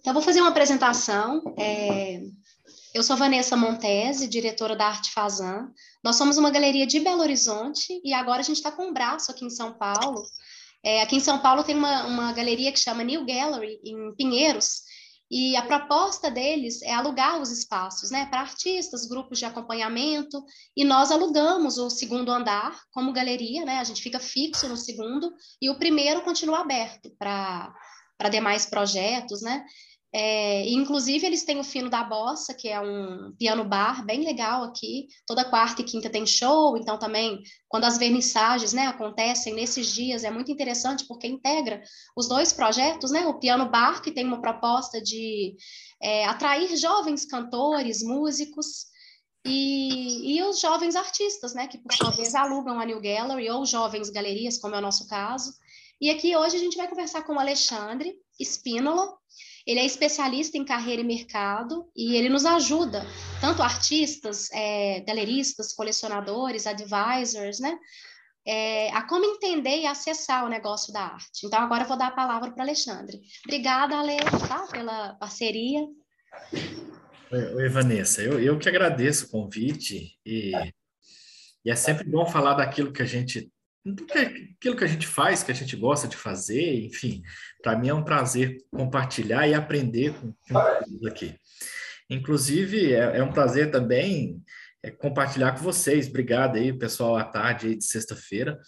[0.00, 1.42] Então, vou fazer uma apresentação.
[1.58, 2.20] É...
[2.94, 5.72] Eu sou Vanessa Montese, diretora da Arte Fazan.
[6.04, 9.30] Nós somos uma galeria de Belo Horizonte e agora a gente está com um braço
[9.30, 10.22] aqui em São Paulo.
[10.84, 14.82] É, aqui em São Paulo tem uma, uma galeria que chama New Gallery, em Pinheiros,
[15.34, 20.44] e a proposta deles é alugar os espaços, né, para artistas, grupos de acompanhamento,
[20.76, 25.32] e nós alugamos o segundo andar como galeria, né, a gente fica fixo no segundo,
[25.60, 27.72] e o primeiro continua aberto para
[28.30, 29.64] demais projetos, né,
[30.14, 34.62] é, inclusive, eles têm o Fino da Bossa, que é um piano bar bem legal
[34.62, 35.08] aqui.
[35.26, 40.22] Toda quarta e quinta tem show, então também, quando as vernissagens né, acontecem nesses dias,
[40.22, 41.82] é muito interessante porque integra
[42.14, 43.26] os dois projetos, né?
[43.26, 45.56] O piano bar, que tem uma proposta de
[46.02, 48.92] é, atrair jovens cantores, músicos,
[49.46, 51.66] e, e os jovens artistas, né?
[51.66, 55.08] Que por sua vez alugam a New Gallery, ou jovens galerias, como é o nosso
[55.08, 55.54] caso.
[55.98, 59.16] E aqui hoje a gente vai conversar com o Alexandre Spínola,
[59.66, 63.06] ele é especialista em carreira e mercado e ele nos ajuda,
[63.40, 67.78] tanto artistas, é, galeristas, colecionadores, advisors, né?
[68.44, 71.46] É, a como entender e acessar o negócio da arte.
[71.46, 73.20] Então, agora eu vou dar a palavra para Alexandre.
[73.44, 74.16] Obrigada, Ale,
[74.48, 75.86] tá, pela parceria.
[77.30, 80.52] Oi, Vanessa, eu, eu que agradeço o convite e,
[81.64, 83.50] e é sempre bom falar daquilo que a gente
[83.84, 87.22] aquilo que a gente faz, que a gente gosta de fazer, enfim,
[87.62, 91.34] para mim é um prazer compartilhar e aprender com, com aqui.
[92.08, 94.40] Inclusive, é, é, um prazer também
[94.82, 96.08] é, compartilhar com vocês.
[96.08, 98.60] Obrigado aí, pessoal, à tarde aí de sexta-feira,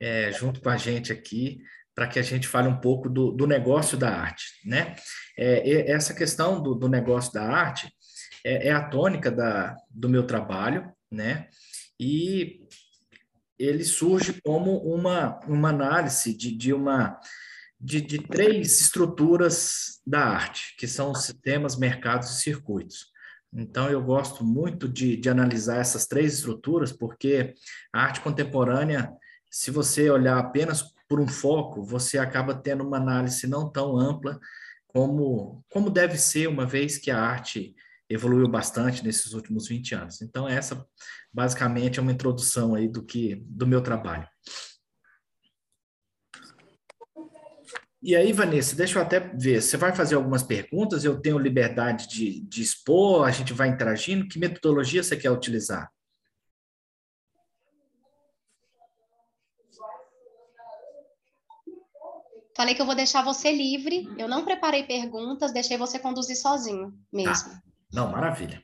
[0.00, 1.60] é, junto com a gente aqui,
[1.94, 4.94] para que a gente fale um pouco do, do negócio da arte, né?
[5.36, 7.92] É, essa questão do, do, negócio da arte
[8.44, 11.48] é, é a tônica da, do meu trabalho, né?
[11.98, 12.60] E
[13.58, 17.18] ele surge como uma, uma análise de, de uma
[17.80, 23.06] de, de três estruturas da arte, que são sistemas, mercados e circuitos.
[23.52, 27.54] Então, eu gosto muito de, de analisar essas três estruturas, porque
[27.92, 29.10] a arte contemporânea,
[29.50, 34.38] se você olhar apenas por um foco, você acaba tendo uma análise não tão ampla
[34.88, 37.74] como, como deve ser, uma vez que a arte
[38.08, 40.22] evoluiu bastante nesses últimos 20 anos.
[40.22, 40.86] Então, essa
[41.32, 44.26] basicamente é uma introdução aí do que do meu trabalho.
[48.00, 49.60] E aí, Vanessa, deixa eu até ver.
[49.60, 54.28] Você vai fazer algumas perguntas, eu tenho liberdade de, de expor, a gente vai interagindo.
[54.28, 55.90] Que metodologia você quer utilizar?
[62.56, 64.08] Falei que eu vou deixar você livre.
[64.16, 67.50] Eu não preparei perguntas, deixei você conduzir sozinho mesmo.
[67.50, 67.62] Tá.
[67.92, 68.62] Não, maravilha.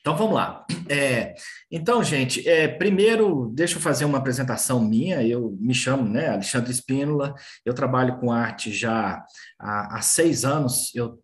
[0.00, 0.64] Então vamos lá.
[0.88, 1.34] É,
[1.68, 5.20] então, gente, é, primeiro deixa eu fazer uma apresentação minha.
[5.22, 7.34] Eu me chamo né, Alexandre Espínola,
[7.64, 9.24] eu trabalho com arte já
[9.58, 10.94] há, há seis anos.
[10.94, 11.20] Eu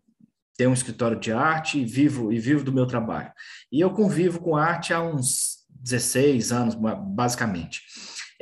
[0.57, 3.31] tenho um escritório de arte e vivo, e vivo do meu trabalho.
[3.71, 7.81] E eu convivo com arte há uns 16 anos, basicamente.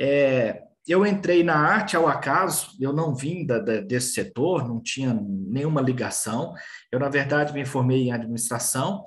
[0.00, 4.82] É, eu entrei na arte ao acaso, eu não vim da, da, desse setor, não
[4.82, 6.54] tinha nenhuma ligação.
[6.90, 9.04] Eu, na verdade, me formei em administração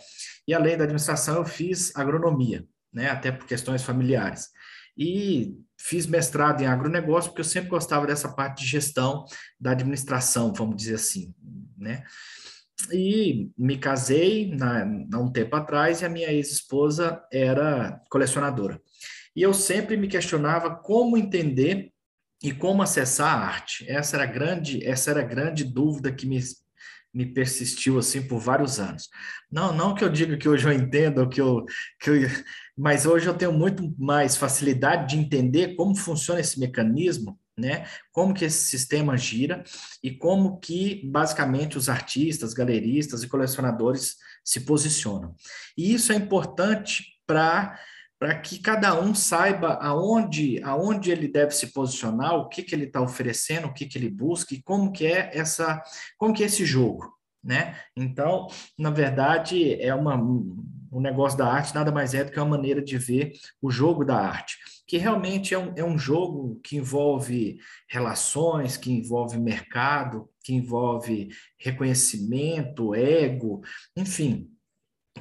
[0.48, 4.48] e, além da administração, eu fiz agronomia, né, até por questões familiares.
[4.98, 9.26] E fiz mestrado em agronegócio, porque eu sempre gostava dessa parte de gestão
[9.60, 11.34] da administração, vamos dizer assim,
[11.78, 12.04] né?
[12.92, 18.82] E me casei há um tempo atrás e a minha ex-esposa era colecionadora.
[19.36, 21.92] E eu sempre me questionava como entender
[22.44, 23.86] e como acessar a arte.
[23.90, 26.40] Essa era a grande, essa era a grande dúvida que me,
[27.14, 29.10] me persistiu assim por vários anos.
[29.52, 31.66] Não, não que eu diga que hoje eu entendo, que eu,
[32.00, 32.16] que eu,
[32.78, 37.88] mas hoje eu tenho muito mais facilidade de entender como funciona esse mecanismo, né?
[38.12, 39.64] Como que esse sistema gira
[40.04, 45.34] e como que basicamente os artistas, galeristas e colecionadores se posicionam.
[45.78, 47.80] E isso é importante para
[48.20, 52.86] para que cada um saiba aonde, aonde ele deve se posicionar, o que, que ele
[52.86, 55.82] está oferecendo, o que, que ele busca e como que é essa,
[56.18, 57.14] como que é esse jogo,
[57.44, 57.78] né?
[57.96, 58.48] Então,
[58.78, 60.16] na verdade, é uma
[60.96, 64.06] o negócio da arte nada mais é do que uma maneira de ver o jogo
[64.06, 64.58] da arte,
[64.88, 67.58] que realmente é um, é um jogo que envolve
[67.90, 71.28] relações, que envolve mercado, que envolve
[71.60, 73.62] reconhecimento, ego,
[73.98, 74.50] enfim,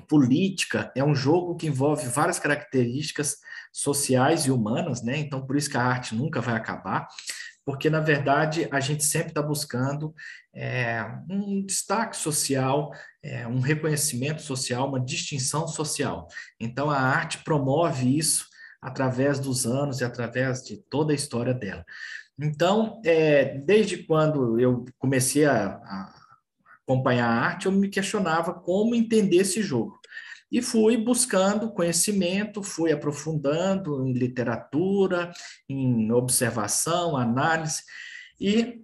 [0.06, 3.38] política é um jogo que envolve várias características
[3.72, 5.18] sociais e humanas, né?
[5.18, 7.08] Então, por isso que a arte nunca vai acabar,
[7.64, 10.14] porque, na verdade, a gente sempre está buscando
[10.54, 12.92] é, um destaque social,
[13.22, 16.28] é, um reconhecimento social, uma distinção social.
[16.60, 18.46] Então, a arte promove isso
[18.80, 21.84] através dos anos e através de toda a história dela.
[22.38, 26.23] Então, é, desde quando eu comecei a, a
[26.86, 29.98] acompanhar a arte, eu me questionava como entender esse jogo.
[30.52, 35.32] E fui buscando conhecimento, fui aprofundando em literatura,
[35.68, 37.82] em observação, análise,
[38.40, 38.80] e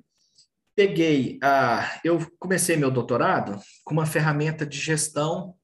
[0.75, 2.01] peguei a.
[2.03, 5.55] Eu comecei meu doutorado com uma ferramenta de gestão,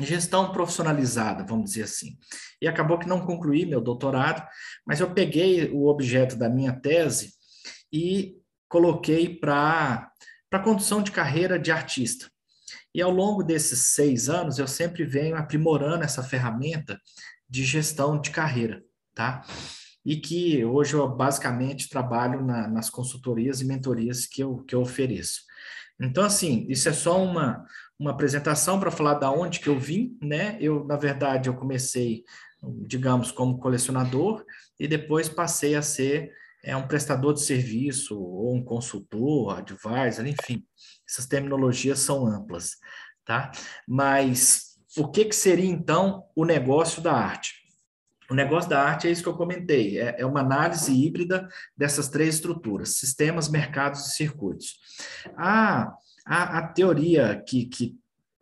[0.00, 2.18] gestão profissionalizada, vamos dizer assim.
[2.60, 4.44] E acabou que não concluí meu doutorado,
[4.86, 7.34] mas eu peguei o objeto da minha tese
[7.92, 8.36] e
[8.68, 10.10] coloquei para
[10.50, 12.30] para condução de carreira de artista.
[12.94, 17.00] E ao longo desses seis anos, eu sempre venho aprimorando essa ferramenta
[17.48, 18.82] de gestão de carreira,
[19.14, 19.44] tá?
[20.04, 24.80] E que hoje eu basicamente trabalho na, nas consultorias e mentorias que eu, que eu
[24.80, 25.42] ofereço.
[26.00, 27.64] Então, assim, isso é só uma,
[27.98, 30.56] uma apresentação para falar da onde que eu vim, né?
[30.60, 32.24] Eu, na verdade, eu comecei,
[32.86, 34.44] digamos, como colecionador
[34.78, 36.32] e depois passei a ser
[36.62, 40.64] é um prestador de serviço, ou um consultor, advisor, enfim,
[41.08, 42.76] essas terminologias são amplas,
[43.24, 43.50] tá?
[43.86, 47.54] Mas o que, que seria então o negócio da arte?
[48.30, 52.08] O negócio da arte é isso que eu comentei, é, é uma análise híbrida dessas
[52.08, 54.78] três estruturas: sistemas, mercados e circuitos.
[55.36, 55.94] A,
[56.26, 57.96] a, a teoria que, que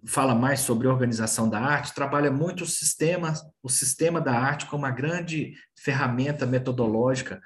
[0.05, 4.85] fala mais sobre organização da arte, trabalha muito o sistema, o sistema da arte como
[4.85, 7.41] uma grande ferramenta metodológica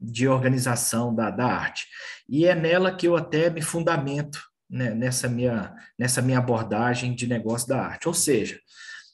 [0.00, 1.86] de organização da, da arte.
[2.28, 7.26] E é nela que eu até me fundamento né, nessa, minha, nessa minha abordagem de
[7.26, 8.08] negócio da arte.
[8.08, 8.58] Ou seja,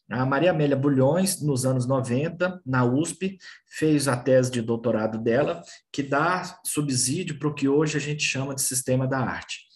[0.09, 3.39] a Maria Amélia Bulhões, nos anos 90, na USP,
[3.69, 8.23] fez a tese de doutorado dela, que dá subsídio para o que hoje a gente
[8.23, 9.67] chama de sistema da arte.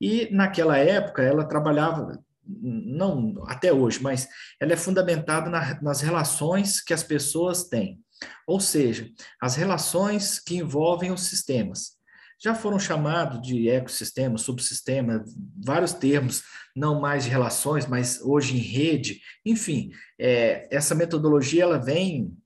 [0.00, 4.28] E naquela época ela trabalhava, não até hoje, mas
[4.60, 8.03] ela é fundamentada na, nas relações que as pessoas têm.
[8.46, 9.10] Ou seja,
[9.40, 11.94] as relações que envolvem os sistemas.
[12.42, 15.24] Já foram chamados de ecossistema, subsistema,
[15.64, 16.42] vários termos,
[16.76, 19.20] não mais de relações, mas hoje em rede.
[19.46, 22.36] Enfim, é, essa metodologia ela vem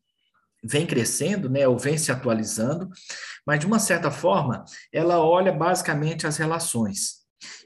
[0.62, 2.88] vem crescendo, né, ou vem se atualizando,
[3.46, 7.18] mas de uma certa forma, ela olha basicamente as relações.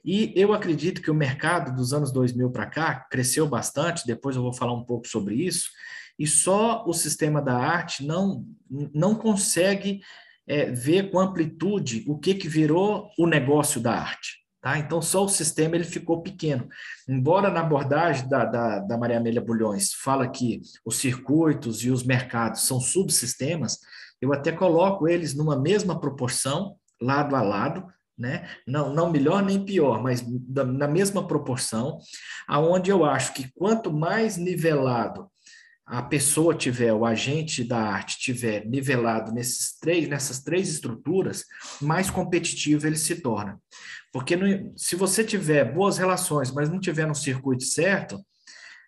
[0.05, 4.43] E eu acredito que o mercado dos anos 2000 para cá cresceu bastante, depois eu
[4.43, 5.71] vou falar um pouco sobre isso,
[6.19, 8.45] e só o sistema da arte não,
[8.95, 10.01] não consegue
[10.47, 14.43] é, ver com amplitude o que, que virou o negócio da arte.
[14.61, 14.79] Tá?
[14.79, 16.69] Então, só o sistema ele ficou pequeno.
[17.09, 22.05] Embora na abordagem da, da, da Maria Amélia Bulhões fala que os circuitos e os
[22.05, 23.79] mercados são subsistemas,
[24.21, 27.85] eu até coloco eles numa mesma proporção, lado a lado,
[28.17, 28.49] né?
[28.65, 31.99] Não, não melhor nem pior, mas da, na mesma proporção,
[32.47, 35.29] aonde eu acho que quanto mais nivelado
[35.93, 41.45] a pessoa tiver, o agente da arte tiver nivelado nesses três, nessas três estruturas,
[41.83, 43.61] mais competitivo ele se torna.
[44.11, 48.19] Porque no, se você tiver boas relações, mas não tiver no circuito certo,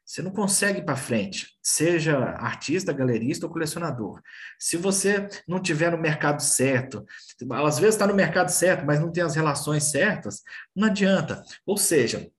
[0.03, 4.23] você não consegue ir para frente, seja artista, galerista ou colecionador.
[4.59, 7.05] Se você não tiver no mercado certo,
[7.53, 10.43] às vezes está no mercado certo, mas não tem as relações certas,
[10.75, 11.43] não adianta.
[11.67, 12.31] Ou seja,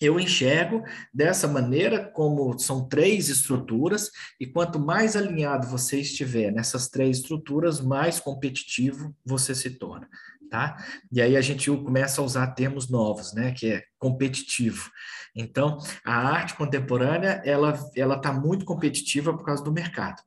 [0.00, 0.82] eu enxergo
[1.12, 4.10] dessa maneira como são três estruturas,
[4.40, 10.08] e quanto mais alinhado você estiver nessas três estruturas, mais competitivo você se torna,
[10.50, 10.76] tá?
[11.12, 14.90] E aí a gente começa a usar termos novos, né, que é competitivo.
[15.36, 20.22] Então, a arte contemporânea, ela ela está muito competitiva por causa do mercado.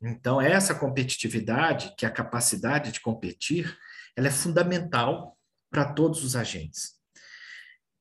[0.00, 3.76] Então, essa competitividade, que é a capacidade de competir,
[4.16, 5.36] ela é fundamental
[5.70, 6.97] para todos os agentes.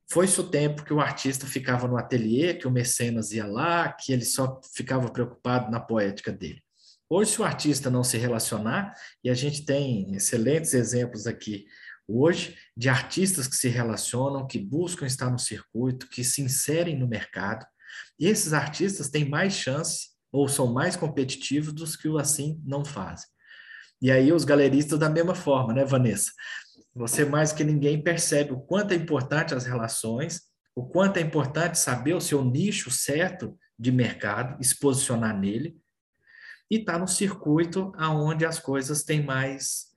[0.10, 4.14] Foi-se o tempo que o artista ficava no ateliê, que o mecenas ia lá, que
[4.14, 6.62] ele só ficava preocupado na poética dele.
[7.10, 11.66] Hoje, se o artista não se relacionar, e a gente tem excelentes exemplos aqui
[12.08, 17.08] hoje de artistas que se relacionam, que buscam estar no circuito, que se inserem no
[17.08, 17.66] mercado,
[18.20, 22.86] e esses artistas têm mais chance ou são mais competitivos dos que o assim não
[22.86, 23.28] fazem.
[24.02, 26.32] E aí os galeristas da mesma forma, né, Vanessa?
[26.98, 30.42] Você mais que ninguém percebe o quanto é importante as relações,
[30.76, 35.78] o quanto é importante saber o seu nicho certo de mercado, se posicionar nele
[36.70, 39.88] e estar tá no circuito aonde as coisas têm mais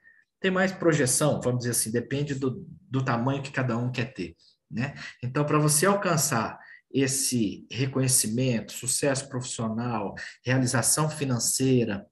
[0.41, 4.35] tem mais projeção, vamos dizer assim, depende do, do tamanho que cada um quer ter,
[4.71, 4.95] né?
[5.23, 6.59] Então, para você alcançar
[6.91, 12.07] esse reconhecimento, sucesso profissional, realização financeira,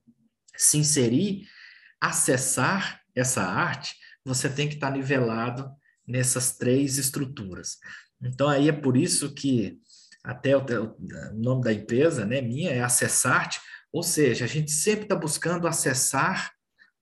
[0.54, 1.48] se inserir,
[1.98, 3.96] acessar essa arte,
[4.28, 5.70] você tem que estar nivelado
[6.06, 7.78] nessas três estruturas.
[8.22, 9.78] Então, aí é por isso que
[10.22, 13.60] até o, o nome da empresa, né, minha, é Acessarte,
[13.92, 16.52] ou seja, a gente sempre está buscando acessar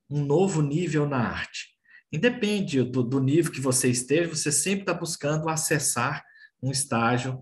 [0.09, 1.75] um novo nível na arte.
[2.13, 6.23] Independe do, do nível que você esteja, você sempre está buscando acessar
[6.63, 7.41] um estágio,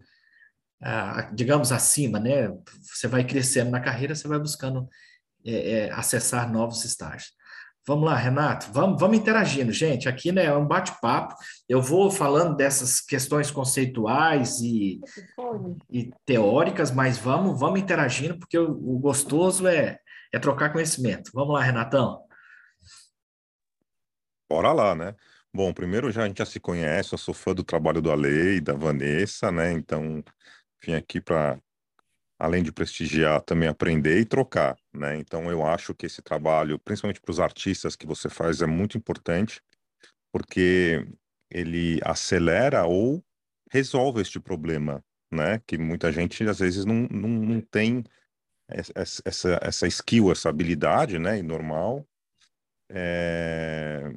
[0.83, 2.49] ah, digamos, acima, né?
[2.83, 4.89] Você vai crescendo na carreira, você vai buscando
[5.45, 7.33] é, é, acessar novos estágios.
[7.87, 10.09] Vamos lá, Renato, vamos, vamos interagindo, gente.
[10.09, 11.35] Aqui né, é um bate-papo.
[11.69, 15.01] Eu vou falando dessas questões conceituais e,
[15.91, 19.99] e teóricas, mas vamos, vamos interagindo, porque o, o gostoso é,
[20.33, 21.31] é trocar conhecimento.
[21.35, 22.23] Vamos lá, Renatão.
[24.51, 25.15] Bora lá, né?
[25.53, 28.57] Bom, primeiro já a gente já se conhece, eu sou fã do trabalho do Ale
[28.57, 29.73] e da Vanessa, né?
[29.73, 30.25] Então,
[30.83, 31.59] vim aqui para
[32.39, 35.17] além de prestigiar, também aprender e trocar, né?
[35.19, 38.99] Então eu acho que esse trabalho, principalmente para os artistas que você faz, é muito
[38.99, 39.63] importante,
[40.33, 41.07] porque
[41.51, 43.25] ele acelera ou
[43.71, 45.61] resolve este problema, né?
[45.67, 48.05] Que muita gente às vezes não, não, não tem
[48.69, 51.39] essa, essa skill, essa habilidade, né?
[51.39, 52.07] E normal.
[52.91, 54.13] É...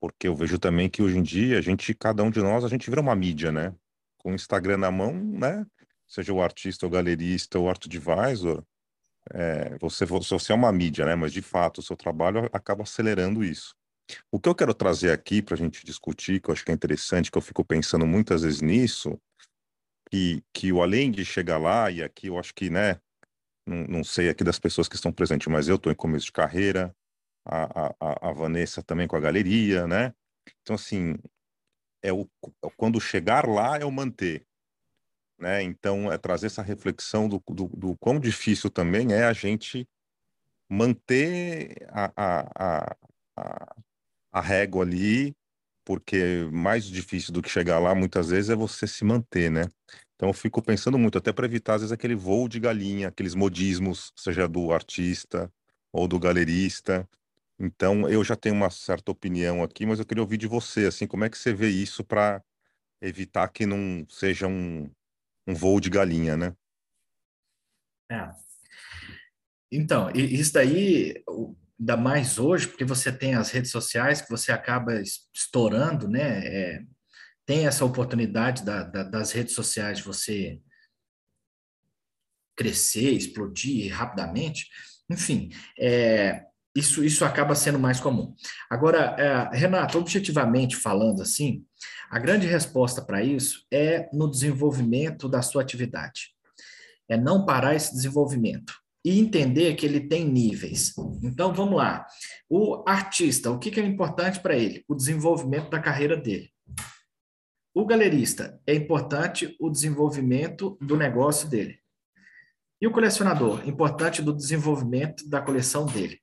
[0.00, 2.68] Porque eu vejo também que hoje em dia a gente, cada um de nós, a
[2.68, 3.74] gente vira uma mídia, né?
[4.18, 5.66] Com o Instagram na mão, né?
[6.08, 8.64] Seja o artista, o galerista, o art advisor,
[9.30, 11.14] é, você, você é uma mídia, né?
[11.14, 13.74] Mas de fato o seu trabalho acaba acelerando isso.
[14.32, 16.74] O que eu quero trazer aqui para a gente discutir, que eu acho que é
[16.74, 19.20] interessante, que eu fico pensando muitas vezes nisso,
[20.10, 22.98] que, que o além de chegar lá, e aqui eu acho que, né,
[23.66, 26.32] não, não sei aqui das pessoas que estão presentes, mas eu estou em começo de
[26.32, 26.94] carreira,
[27.44, 30.14] a, a, a Vanessa também com a galeria, né?
[30.62, 31.16] Então, assim,
[32.02, 32.28] é o,
[32.76, 34.46] quando chegar lá é o manter.
[35.38, 35.62] Né?
[35.62, 39.86] Então, é trazer essa reflexão do, do, do quão difícil também é a gente
[40.68, 42.96] manter a, a,
[43.36, 43.76] a,
[44.32, 45.34] a régua ali,
[45.84, 49.66] porque mais difícil do que chegar lá, muitas vezes, é você se manter, né?
[50.16, 53.34] Então, eu fico pensando muito, até para evitar, às vezes, aquele voo de galinha, aqueles
[53.34, 55.50] modismos, seja do artista
[55.92, 57.08] ou do galerista.
[57.58, 61.06] Então, eu já tenho uma certa opinião aqui, mas eu queria ouvir de você, assim,
[61.06, 62.42] como é que você vê isso para
[63.00, 64.90] evitar que não seja um,
[65.48, 66.54] um voo de galinha, né?
[68.12, 68.30] É.
[69.72, 71.24] Então, isso daí
[71.80, 75.00] ainda mais hoje, porque você tem as redes sociais que você acaba
[75.34, 76.46] estourando, né?
[76.46, 76.82] É,
[77.46, 80.60] tem essa oportunidade da, da, das redes sociais de você
[82.54, 84.68] crescer, explodir rapidamente.
[85.10, 88.34] Enfim, é, isso, isso acaba sendo mais comum.
[88.68, 91.64] Agora, é, Renato, objetivamente falando assim,
[92.10, 96.30] a grande resposta para isso é no desenvolvimento da sua atividade.
[97.08, 100.92] É não parar esse desenvolvimento e entender que ele tem níveis.
[101.22, 102.06] Então, vamos lá.
[102.48, 104.84] O artista, o que, que é importante para ele?
[104.88, 106.50] O desenvolvimento da carreira dele.
[107.74, 111.78] O galerista, é importante o desenvolvimento do negócio dele.
[112.80, 116.20] E o colecionador, importante do desenvolvimento da coleção dele.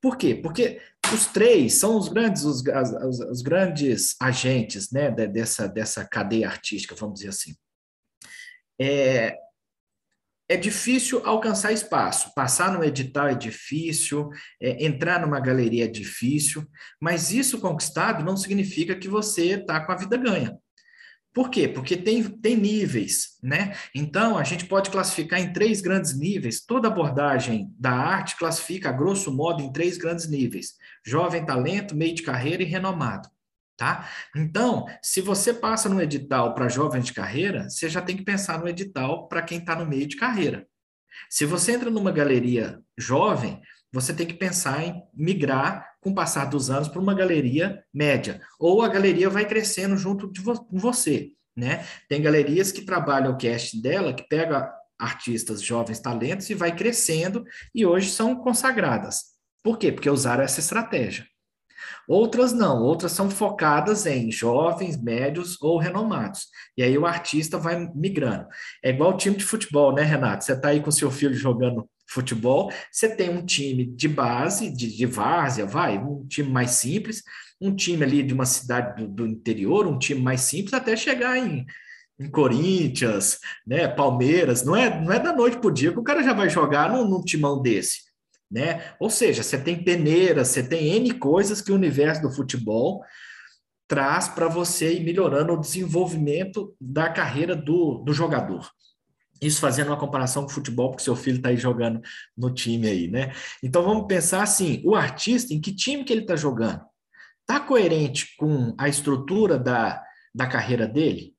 [0.00, 0.34] Por quê?
[0.34, 0.80] Porque
[1.12, 6.94] os três são os grandes, os, os, os grandes agentes né, dessa, dessa cadeia artística,
[6.94, 7.54] vamos dizer assim.
[8.80, 9.36] É,
[10.48, 14.30] é difícil alcançar espaço, passar no edital é difícil,
[14.60, 16.66] é, entrar numa galeria é difícil,
[17.00, 20.58] mas isso conquistado não significa que você está com a vida ganha.
[21.32, 21.68] Por quê?
[21.68, 23.76] Porque tem, tem níveis, né?
[23.94, 26.64] Então, a gente pode classificar em três grandes níveis.
[26.64, 30.74] Toda abordagem da arte classifica, a grosso modo, em três grandes níveis:
[31.06, 33.28] jovem talento, meio de carreira e renomado.
[33.76, 34.10] Tá?
[34.36, 38.58] Então, se você passa no edital para jovens de carreira, você já tem que pensar
[38.60, 40.66] no edital para quem está no meio de carreira.
[41.30, 43.60] Se você entra numa galeria jovem,
[43.92, 48.40] você tem que pensar em migrar com o passar dos anos para uma galeria média,
[48.58, 51.84] ou a galeria vai crescendo junto de vo com você, né?
[52.08, 57.44] Tem galerias que trabalham o cast dela, que pega artistas jovens talentos e vai crescendo
[57.74, 59.30] e hoje são consagradas.
[59.62, 59.90] Por quê?
[59.92, 61.26] Porque usaram essa estratégia.
[62.08, 66.48] Outras não, outras são focadas em jovens, médios ou renomados.
[66.76, 68.46] E aí o artista vai migrando.
[68.82, 70.44] É igual o time de futebol, né, Renato?
[70.44, 74.96] Você está aí com seu filho jogando futebol, você tem um time de base, de,
[74.96, 77.22] de várzea, vai, um time mais simples,
[77.60, 81.38] um time ali de uma cidade do, do interior, um time mais simples, até chegar
[81.38, 81.64] em,
[82.18, 86.04] em Corinthians, né, Palmeiras, não é, não é da noite para o dia que o
[86.04, 88.00] cara já vai jogar num, num timão desse,
[88.50, 88.92] né?
[88.98, 93.04] Ou seja, você tem peneiras, você tem N coisas que o universo do futebol
[93.86, 98.70] traz para você ir melhorando o desenvolvimento da carreira do, do jogador.
[99.40, 102.00] Isso fazendo uma comparação com o futebol, porque seu filho está aí jogando
[102.36, 103.32] no time aí, né?
[103.62, 106.82] Então vamos pensar assim: o artista, em que time que ele está jogando?
[107.40, 110.02] Está coerente com a estrutura da,
[110.34, 111.34] da carreira dele?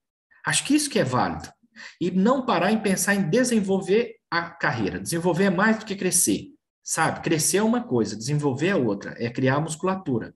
[0.46, 1.50] Acho que isso que é válido.
[2.00, 5.00] E não parar em pensar em desenvolver a carreira.
[5.00, 6.48] Desenvolver é mais do que crescer.
[6.84, 7.22] sabe?
[7.22, 10.34] Crescer é uma coisa, desenvolver é outra, é criar musculatura.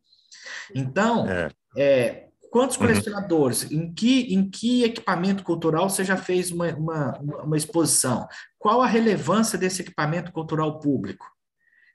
[0.74, 1.50] Então, é.
[1.78, 2.25] É,
[2.56, 2.88] quantos uhum.
[2.88, 3.82] colecionadores, uhum.
[3.82, 8.26] em, que, em que equipamento cultural você já fez uma, uma, uma exposição?
[8.58, 11.30] Qual a relevância desse equipamento cultural público?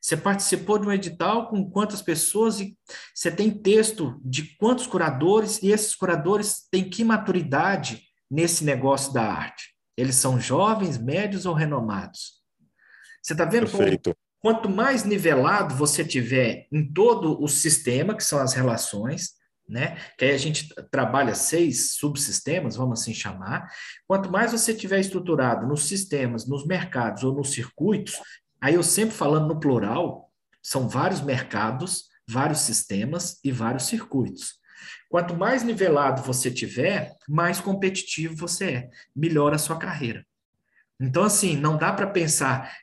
[0.02, 2.76] Você participou de um edital com quantas pessoas e
[3.14, 9.22] você tem texto de quantos curadores e esses curadores têm que maturidade nesse negócio da
[9.22, 9.74] arte?
[9.96, 12.34] Eles são jovens, médios ou renomados?
[13.22, 14.14] Você está vendo Perfeito.
[14.38, 19.39] quanto mais nivelado você tiver em todo o sistema, que são as relações,
[19.70, 19.96] né?
[20.18, 23.68] Que aí a gente trabalha seis subsistemas, vamos assim chamar.
[24.06, 28.20] Quanto mais você tiver estruturado nos sistemas, nos mercados ou nos circuitos,
[28.60, 30.30] Aí eu sempre falando no plural,
[30.62, 34.60] são vários mercados, vários sistemas e vários circuitos.
[35.08, 40.26] Quanto mais nivelado você tiver, mais competitivo você é, melhora a sua carreira.
[41.00, 42.76] Então, assim, não dá para pensar,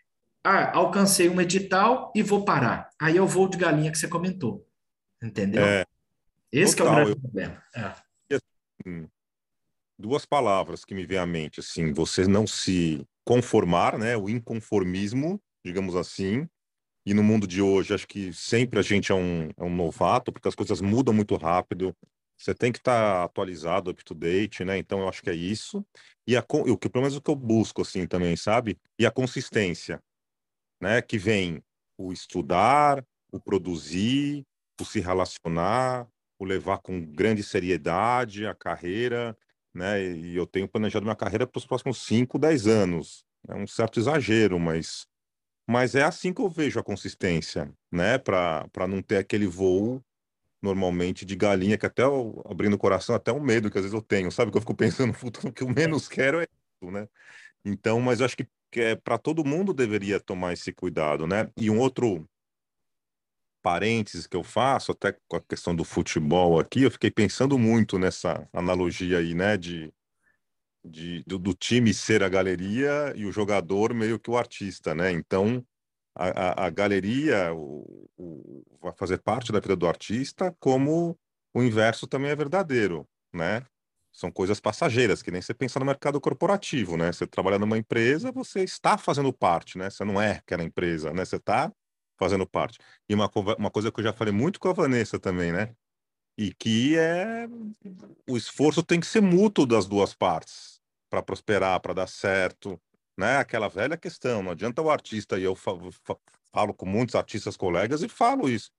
[0.43, 2.89] ah, alcancei um edital e vou parar.
[2.99, 4.65] Aí eu vou de galinha que você comentou.
[5.21, 5.63] Entendeu?
[5.63, 5.85] É,
[6.51, 7.21] Esse total, é o grande eu...
[7.21, 7.63] problema.
[7.75, 7.95] É.
[8.35, 9.09] Assim,
[9.97, 15.41] duas palavras que me vêm à mente, assim, você não se conformar, né, o inconformismo
[15.67, 16.47] digamos assim.
[17.05, 20.31] E no mundo de hoje, acho que sempre a gente é um, é um novato,
[20.31, 21.95] porque as coisas mudam muito rápido.
[22.37, 24.77] Você tem que estar tá atualizado, up to date, né?
[24.77, 25.85] Então eu acho que é isso.
[26.27, 28.77] E a, o que pelo menos o que eu busco assim também, sabe?
[28.99, 30.01] E a consistência,
[30.81, 31.01] né?
[31.01, 31.63] Que vem
[31.97, 34.45] o estudar, o produzir,
[34.79, 36.07] o se relacionar,
[36.39, 39.37] o levar com grande seriedade a carreira,
[39.73, 40.03] né?
[40.03, 43.25] E eu tenho planejado minha carreira para os próximos 5, 10 anos.
[43.47, 45.07] É um certo exagero, mas
[45.69, 48.17] mas é assim que eu vejo a consistência, né?
[48.17, 50.01] Para não ter aquele voo
[50.61, 53.93] normalmente de galinha, que até eu, abrindo o coração, até um medo que às vezes
[53.93, 54.51] eu tenho, sabe?
[54.51, 56.47] Que eu fico pensando no futuro, que eu menos quero é
[56.81, 57.07] isso, né?
[57.65, 61.49] Então, mas eu acho que, que é, para todo mundo deveria tomar esse cuidado, né?
[61.57, 62.27] E um outro
[63.67, 67.99] parênteses que eu faço, até com a questão do futebol aqui, eu fiquei pensando muito
[67.99, 69.57] nessa analogia aí, né?
[69.57, 69.93] De
[70.85, 75.11] de, do, do, time ser a galeria e o jogador meio que o artista, né?
[75.11, 75.61] Então,
[76.15, 81.19] a, a, a galeria o, o, vai fazer parte da vida do artista, como
[81.53, 83.65] o inverso também é verdadeiro, né?
[84.13, 87.11] São coisas passageiras, que nem você pensa no mercado corporativo, né?
[87.11, 89.89] Você trabalha numa empresa, você está fazendo parte, né?
[89.89, 91.25] Você não é aquela empresa, né?
[91.25, 91.69] Você está
[92.17, 92.79] fazendo parte.
[93.07, 95.75] E uma, uma coisa que eu já falei muito com a Vanessa também, né?
[96.37, 97.47] E que é
[98.27, 102.79] o esforço tem que ser mútuo das duas partes para prosperar, para dar certo,
[103.17, 103.37] né?
[103.37, 105.89] Aquela velha questão, não adianta o artista, e eu falo,
[106.51, 108.71] falo com muitos artistas colegas e falo isso,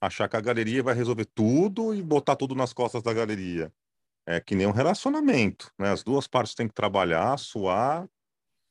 [0.00, 3.72] achar que a galeria vai resolver tudo e botar tudo nas costas da galeria.
[4.28, 5.90] É que nem um relacionamento, né?
[5.90, 8.08] As duas partes têm que trabalhar, suar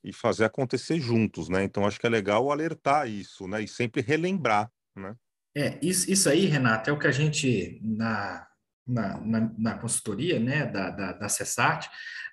[0.06, 1.64] e fazer acontecer juntos, né?
[1.64, 3.64] Então acho que é legal alertar isso, né?
[3.64, 5.16] E sempre relembrar, né?
[5.58, 8.46] É, isso, isso aí, Renato, é o que a gente, na,
[8.86, 11.88] na, na, na consultoria né, da, da, da Cessart,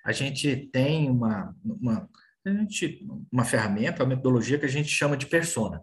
[0.05, 2.07] a gente tem uma, uma,
[2.45, 5.81] a gente, uma ferramenta, uma metodologia que a gente chama de persona.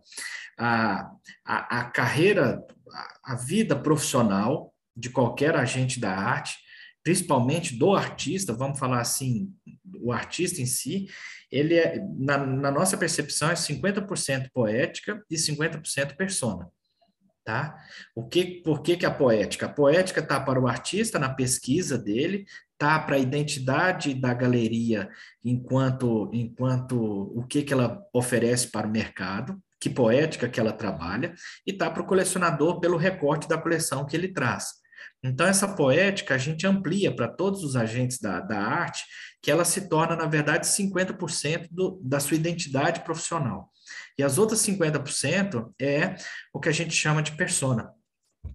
[0.58, 1.10] A,
[1.44, 6.56] a, a carreira, a, a vida profissional de qualquer agente da arte,
[7.02, 9.52] principalmente do artista, vamos falar assim,
[10.00, 11.08] o artista em si,
[11.50, 16.68] ele é, na, na nossa percepção, é 50% poética e 50% persona.
[17.42, 17.76] Tá?
[18.14, 19.66] O que, por que, que a poética?
[19.66, 22.44] A poética está para o artista na pesquisa dele,
[22.78, 25.08] tá para a identidade da galeria
[25.44, 26.96] enquanto enquanto
[27.34, 31.34] o que, que ela oferece para o mercado, que poética que ela trabalha,
[31.66, 34.80] e tá para o colecionador pelo recorte da coleção que ele traz.
[35.22, 39.04] Então, essa poética a gente amplia para todos os agentes da, da arte,
[39.42, 43.70] que ela se torna, na verdade, 50% do, da sua identidade profissional.
[44.18, 46.16] E as outras 50% é
[46.52, 47.90] o que a gente chama de persona,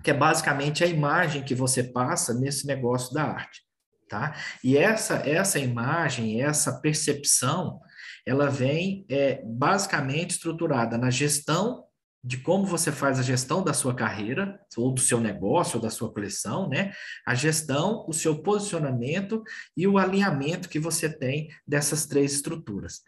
[0.04, 3.62] que é basicamente a imagem que você passa nesse negócio da arte,
[4.10, 4.36] tá?
[4.64, 7.80] E essa essa imagem, essa percepção,
[8.26, 11.84] ela vem é, basicamente estruturada na gestão
[12.26, 15.92] de como você faz a gestão da sua carreira, ou do seu negócio, ou da
[15.92, 16.92] sua coleção, né?
[17.24, 19.44] A gestão, o seu posicionamento
[19.78, 23.04] e o alinhamento que você tem dessas três estruturas.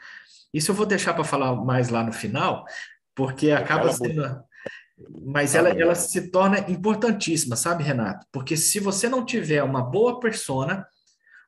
[0.54, 2.64] Isso eu vou deixar para falar mais lá no final,
[3.16, 4.40] porque acaba sendo.
[5.26, 8.24] Mas ela, ela se torna importantíssima, sabe, Renato?
[8.32, 10.88] Porque se você não tiver uma boa persona,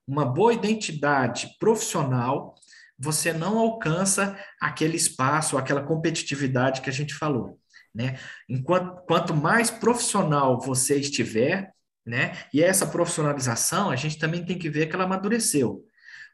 [0.07, 2.55] uma boa identidade profissional,
[2.99, 7.57] você não alcança aquele espaço, aquela competitividade que a gente falou.
[7.95, 8.19] Né?
[8.47, 11.71] Enquanto, quanto mais profissional você estiver,
[12.05, 12.37] né?
[12.53, 15.85] E essa profissionalização, a gente também tem que ver que ela amadureceu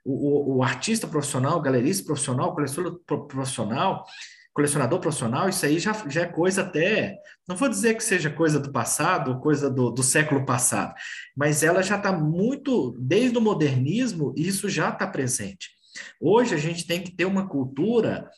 [0.06, 4.06] o, o, artista profissional, o galerista profissional, o colecionador profissional,
[4.54, 8.60] colecionador profissional, isso aí já, já é coisa até, não vou dizer que seja coisa
[8.60, 10.93] do passado, coisa do, do século passado,
[11.36, 15.74] mas ela já está muito, desde o modernismo, isso já está presente.
[16.19, 18.29] Hoje a gente tem que ter uma cultura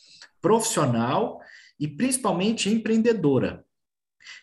[0.41, 1.39] profissional
[1.79, 3.65] e principalmente empreendedora.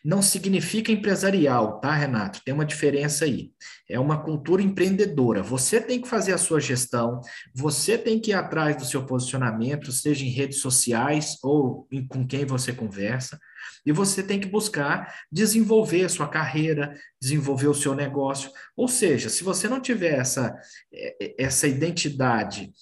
[0.05, 2.41] Não significa empresarial, tá, Renato?
[2.45, 3.53] Tem uma diferença aí.
[3.89, 5.43] É uma cultura empreendedora.
[5.43, 7.21] Você tem que fazer a sua gestão,
[7.55, 12.27] você tem que ir atrás do seu posicionamento, seja em redes sociais ou em, com
[12.27, 13.39] quem você conversa,
[13.85, 18.51] e você tem que buscar desenvolver a sua carreira, desenvolver o seu negócio.
[18.77, 20.55] Ou seja, se você não tiver essa,
[20.93, 22.73] é, essa identidade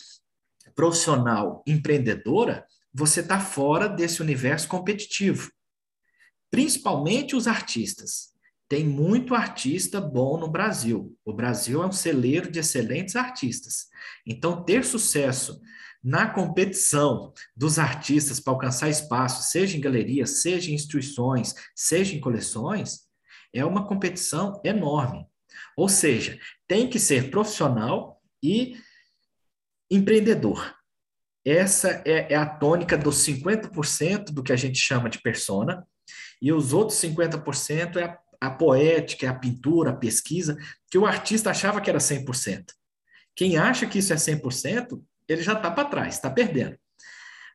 [0.75, 5.51] profissional empreendedora, você está fora desse universo competitivo
[6.53, 8.31] principalmente os artistas.
[8.69, 11.17] Tem muito artista bom no Brasil.
[11.25, 13.87] O Brasil é um celeiro de excelentes artistas.
[14.27, 15.61] Então, ter sucesso
[16.05, 22.21] na competição dos artistas para alcançar espaço, seja em galerias, seja em instituições, seja em
[22.21, 23.01] coleções,
[23.53, 25.27] é uma competição enorme.
[25.77, 28.77] Ou seja, tem que ser profissional e
[29.95, 30.75] empreendedor.
[31.45, 35.87] Essa é, é a tônica dos 50% do que a gente chama de persona,
[36.41, 40.57] e os outros 50% é a, a poética, é a pintura, a pesquisa,
[40.91, 42.65] que o artista achava que era 100%.
[43.35, 46.77] Quem acha que isso é 100%, ele já está para trás, está perdendo.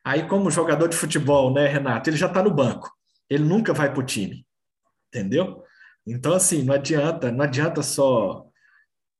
[0.04, 2.90] Aí, como jogador de futebol, né, Renato, ele já está no banco.
[3.28, 4.46] Ele nunca vai para o time.
[5.08, 5.62] Entendeu?
[6.06, 8.47] Então, assim, não adianta, não adianta só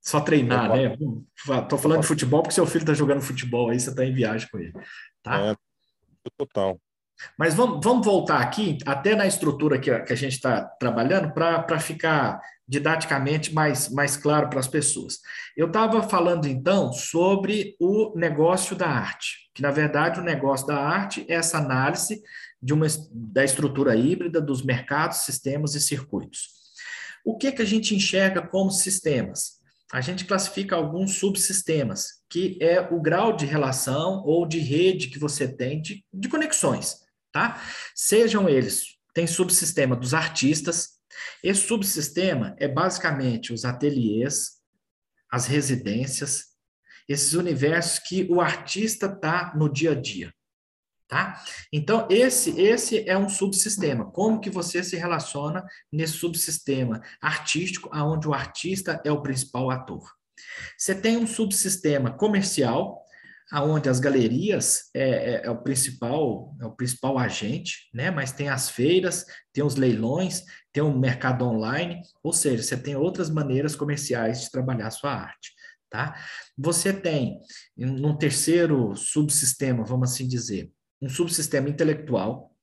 [0.09, 0.97] só treinar, né?
[1.61, 4.49] Estou falando de futebol porque seu filho está jogando futebol, aí você está em viagem
[4.51, 4.73] com ele.
[5.23, 5.39] Tá?
[5.39, 5.57] É,
[6.39, 6.81] total.
[7.37, 11.31] Mas vamos, vamos voltar aqui, até na estrutura que a, que a gente está trabalhando,
[11.35, 15.19] para ficar didaticamente mais, mais claro para as pessoas.
[15.55, 20.79] Eu estava falando, então, sobre o negócio da arte, que, na verdade, o negócio da
[20.79, 22.23] arte é essa análise
[22.63, 26.57] de uma, da estrutura híbrida dos mercados, sistemas e circuitos.
[27.23, 29.58] O que, que a gente enxerga como sistemas?
[29.93, 35.19] A gente classifica alguns subsistemas, que é o grau de relação ou de rede que
[35.19, 37.63] você tem de, de conexões tá?
[37.95, 40.99] Sejam eles, tem subsistema dos artistas.
[41.43, 44.59] Esse subsistema é basicamente os ateliês,
[45.31, 46.47] as residências,
[47.09, 50.33] esses universos que o artista tá no dia a dia,
[51.09, 51.43] tá?
[51.73, 54.11] Então esse esse é um subsistema.
[54.13, 60.07] Como que você se relaciona nesse subsistema artístico, aonde o artista é o principal ator?
[60.77, 63.03] Você tem um subsistema comercial,
[63.51, 68.11] aonde as galerias é, é, é, o principal é o principal agente, né?
[68.11, 72.95] Mas tem as feiras, tem os leilões, tem o mercado online, ou seja, você tem
[72.95, 75.53] outras maneiras comerciais de trabalhar sua arte,
[75.89, 76.15] tá?
[76.57, 77.39] Você tem
[77.77, 82.55] num terceiro subsistema, vamos assim dizer, um subsistema intelectual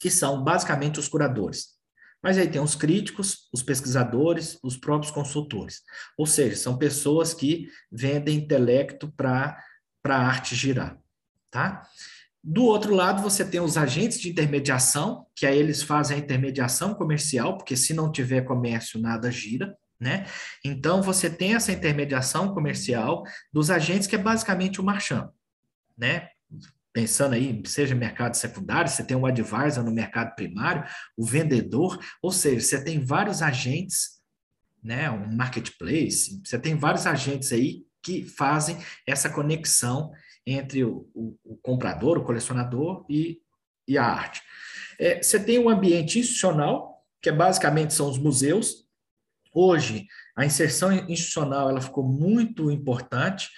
[0.00, 1.80] que são basicamente os curadores.
[2.22, 5.82] Mas aí tem os críticos, os pesquisadores, os próprios consultores.
[6.16, 9.56] Ou seja, são pessoas que vendem intelecto para
[10.04, 10.98] a arte girar,
[11.50, 11.86] tá?
[12.44, 16.94] Do outro lado, você tem os agentes de intermediação, que aí eles fazem a intermediação
[16.94, 20.26] comercial, porque se não tiver comércio, nada gira, né?
[20.64, 25.30] Então, você tem essa intermediação comercial dos agentes, que é basicamente o marchand,
[25.96, 26.28] né?
[26.92, 30.84] Pensando aí, seja mercado secundário, você tem um advisor no mercado primário,
[31.16, 34.20] o vendedor, ou seja, você tem vários agentes,
[34.82, 35.10] né?
[35.10, 38.76] Um marketplace, você tem vários agentes aí que fazem
[39.06, 40.12] essa conexão
[40.46, 43.40] entre o, o, o comprador, o colecionador e,
[43.86, 44.42] e a arte.
[44.98, 48.86] É, você tem um ambiente institucional, que é, basicamente são os museus.
[49.54, 53.48] Hoje, a inserção institucional ela ficou muito importante.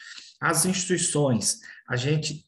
[0.40, 2.44] As instituições, a gente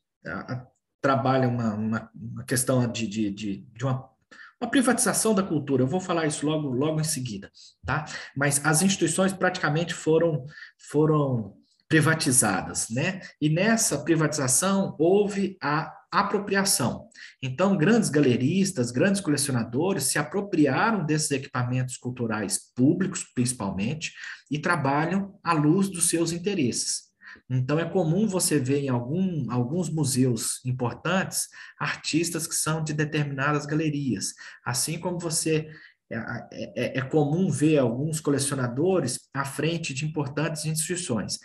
[1.07, 4.11] trabalha uma, uma, uma, questão de, de, de, de uma
[4.59, 7.51] uma privatização da cultura, eu vou falar isso logo, logo em seguida,
[7.85, 8.07] tá?
[8.35, 10.47] Mas as instituições praticamente foram,
[10.79, 11.53] foram
[11.87, 13.21] privatizadas, né?
[13.38, 17.07] E nessa privatização houve a apropriação.
[17.42, 24.14] Então, grandes galeristas, grandes colecionadores se apropriaram desses equipamentos culturais públicos, principalmente,
[24.51, 27.06] e trabalham à luz dos seus interesses.
[27.48, 33.66] Então, é comum você ver em algum, alguns museus importantes artistas que são de determinadas
[33.66, 35.70] galerias, assim como você
[36.09, 36.16] é,
[36.52, 41.38] é, é, comum ver alguns colecionadores à frente de importantes instituições.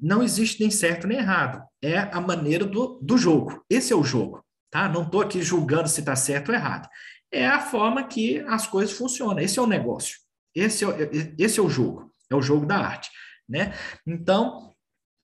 [0.00, 3.62] Não existe nem certo nem errado, é a maneira do, do jogo.
[3.68, 4.88] Esse é o jogo, tá?
[4.88, 6.88] Não estou aqui julgando se está certo ou errado.
[7.30, 9.38] É a forma que as coisas funcionam.
[9.38, 10.16] Esse é o negócio.
[10.54, 12.10] Esse é, esse é o jogo.
[12.30, 13.10] É o jogo da arte,
[13.46, 13.74] né?
[14.06, 14.74] Então,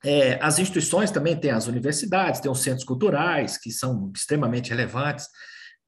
[0.04, 5.26] é, as instituições também têm as universidades, têm os centros culturais, que são extremamente relevantes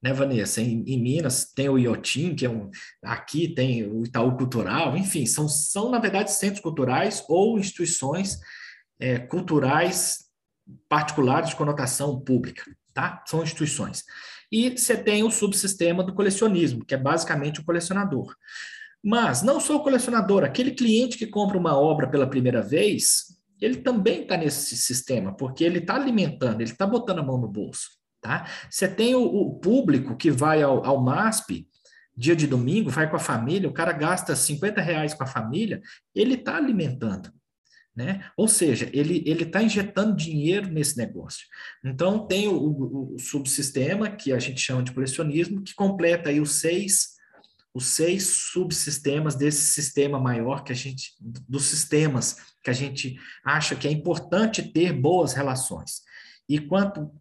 [0.05, 0.61] né, Vanessa?
[0.61, 2.69] Em, em, Minas tem o IOTIM, que é um.
[3.03, 8.37] Aqui tem o Itaú Cultural, enfim, são, são na verdade, centros culturais ou instituições
[8.99, 10.25] é, culturais
[10.87, 13.23] particulares de conotação pública, tá?
[13.25, 14.03] São instituições.
[14.51, 18.35] E você tem o subsistema do colecionismo, que é basicamente o colecionador.
[19.03, 23.77] Mas não só o colecionador, aquele cliente que compra uma obra pela primeira vez, ele
[23.77, 27.89] também está nesse sistema, porque ele está alimentando, ele está botando a mão no bolso.
[28.21, 28.47] Tá?
[28.69, 31.67] Você tem o, o público que vai ao, ao MASP,
[32.15, 35.81] dia de domingo, vai com a família, o cara gasta 50 reais com a família,
[36.13, 37.31] ele está alimentando.
[37.95, 38.25] Né?
[38.35, 41.45] Ou seja, ele está injetando dinheiro nesse negócio.
[41.83, 46.41] Então, tem o, o, o, subsistema, que a gente chama de colecionismo, que completa aí
[46.41, 47.14] os seis,
[47.75, 53.75] os seis subsistemas desse sistema maior que a gente, dos sistemas que a gente acha
[53.75, 56.01] que é importante ter boas relações.
[56.47, 57.11] E quanto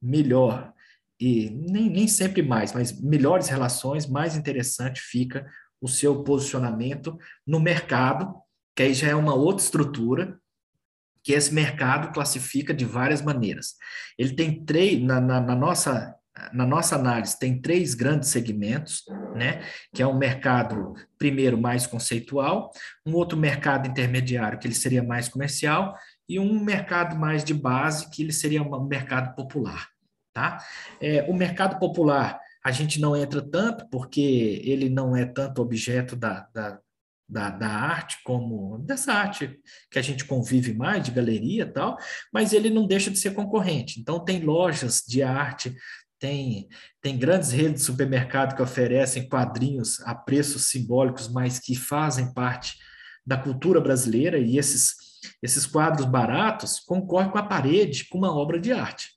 [0.00, 0.72] melhor,
[1.20, 5.46] e nem, nem sempre mais, mas melhores relações, mais interessante fica
[5.78, 8.34] o seu posicionamento no mercado,
[8.74, 10.40] que aí já é uma outra estrutura,
[11.22, 13.74] que esse mercado classifica de várias maneiras.
[14.18, 16.16] Ele tem três, na, na, na nossa
[16.52, 19.62] na nossa análise, tem três grandes segmentos, né?
[19.94, 22.70] Que é um mercado, primeiro, mais conceitual,
[23.04, 25.94] um outro mercado intermediário, que ele seria mais comercial,
[26.28, 29.88] e um mercado mais de base, que ele seria um mercado popular.
[30.32, 30.58] Tá?
[31.00, 36.14] É, o mercado popular, a gente não entra tanto, porque ele não é tanto objeto
[36.14, 36.78] da, da,
[37.28, 39.58] da, da, arte, como dessa arte
[39.90, 41.96] que a gente convive mais, de galeria e tal,
[42.32, 44.00] mas ele não deixa de ser concorrente.
[44.00, 45.74] Então, tem lojas de arte,
[46.20, 46.68] tem,
[47.00, 52.76] tem grandes redes de supermercado que oferecem quadrinhos a preços simbólicos, mas que fazem parte
[53.26, 55.10] da cultura brasileira, e esses
[55.42, 59.10] esses quadros baratos concorrem com a parede com uma obra de arte.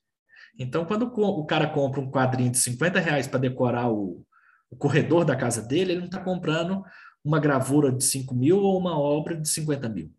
[0.57, 4.23] Então, quando o cara compra um quadrinho de 50 reais para decorar o,
[4.69, 6.83] o, corredor da casa dele, ele não está comprando
[7.23, 10.11] uma gravura de 5 mil ou uma obra de 50 mil.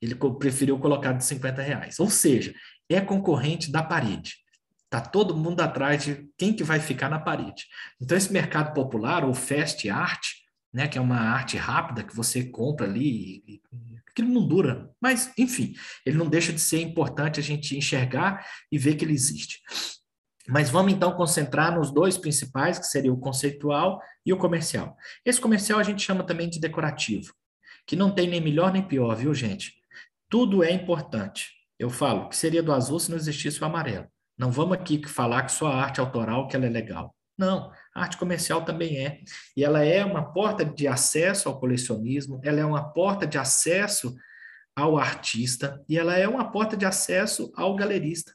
[0.00, 1.98] Ele preferiu colocar de 50 reais.
[1.98, 2.52] Ou seja,
[2.88, 4.34] é concorrente da parede.
[4.88, 7.66] Está todo mundo atrás de quem que vai ficar na parede.
[8.00, 10.26] Então, esse mercado popular, ou fast art,
[10.72, 13.60] né, que é uma arte rápida que você compra ali
[14.18, 14.90] aquilo não dura.
[15.00, 15.74] Mas, enfim,
[16.04, 19.60] ele não deixa de ser importante a gente enxergar e ver que ele existe.
[20.48, 24.96] Mas vamos então concentrar nos dois principais, que seria o conceitual e o comercial.
[25.24, 27.32] Esse comercial a gente chama também de decorativo,
[27.86, 29.74] que não tem nem melhor nem pior, viu, gente?
[30.28, 31.50] Tudo é importante.
[31.78, 34.06] Eu falo que seria do azul se não existisse o amarelo.
[34.38, 37.14] Não vamos aqui falar que só a arte autoral que ela é legal.
[37.36, 39.20] Não, a arte comercial também é.
[39.56, 44.14] E ela é uma porta de acesso ao colecionismo, ela é uma porta de acesso
[44.76, 48.32] ao artista e ela é uma porta de acesso ao galerista.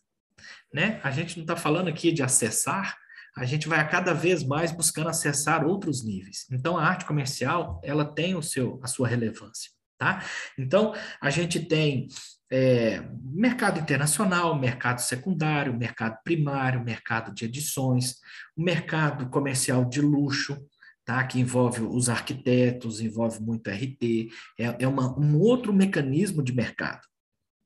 [0.73, 0.99] Né?
[1.03, 2.97] A gente não está falando aqui de acessar,
[3.35, 6.45] a gente vai a cada vez mais buscando acessar outros níveis.
[6.51, 9.71] Então, a arte comercial, ela tem o seu, a sua relevância.
[9.97, 10.23] Tá?
[10.57, 12.07] Então, a gente tem
[12.55, 18.17] é, mercado internacional, mercado secundário, mercado primário, mercado de edições,
[18.55, 20.63] o mercado comercial de luxo,
[21.03, 21.23] tá?
[21.23, 27.01] que envolve os arquitetos, envolve muito RT, é, é uma, um outro mecanismo de mercado.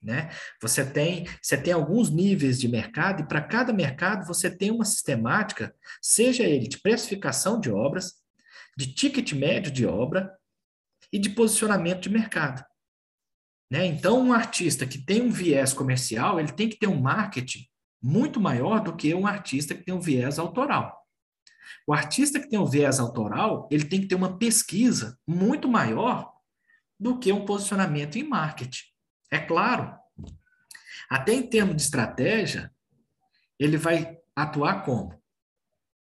[0.01, 0.29] Né?
[0.61, 4.85] Você tem, você tem alguns níveis de mercado, e para cada mercado você tem uma
[4.85, 8.13] sistemática, seja ele de precificação de obras,
[8.77, 10.31] de ticket médio de obra
[11.11, 12.63] e de posicionamento de mercado.
[13.69, 13.85] Né?
[13.85, 17.67] Então, um artista que tem um viés comercial, ele tem que ter um marketing
[18.01, 20.97] muito maior do que um artista que tem um viés autoral.
[21.85, 26.33] O artista que tem um viés autoral, ele tem que ter uma pesquisa muito maior
[26.99, 28.85] do que um posicionamento em marketing.
[29.31, 29.93] É claro.
[31.09, 32.71] Até em termos de estratégia,
[33.59, 35.21] ele vai atuar como?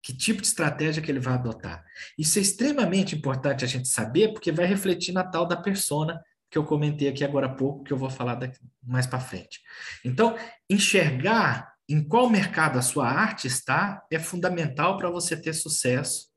[0.02, 1.84] Que tipo de estratégia que ele vai adotar?
[2.18, 6.22] Isso é extremamente importante a gente saber, porque vai refletir na tal da persona
[6.54, 9.60] que eu comentei aqui agora há pouco, que eu vou falar daqui, mais para frente.
[10.04, 10.38] Então,
[10.70, 16.28] enxergar em qual mercado a sua arte está é fundamental para você ter sucesso,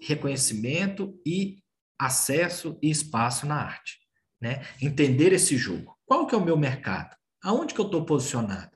[0.00, 1.58] reconhecimento e
[1.98, 3.98] acesso e espaço na arte.
[4.40, 4.64] Né?
[4.80, 5.94] Entender esse jogo.
[6.06, 7.14] Qual que é o meu mercado?
[7.42, 8.74] Aonde que eu estou posicionado?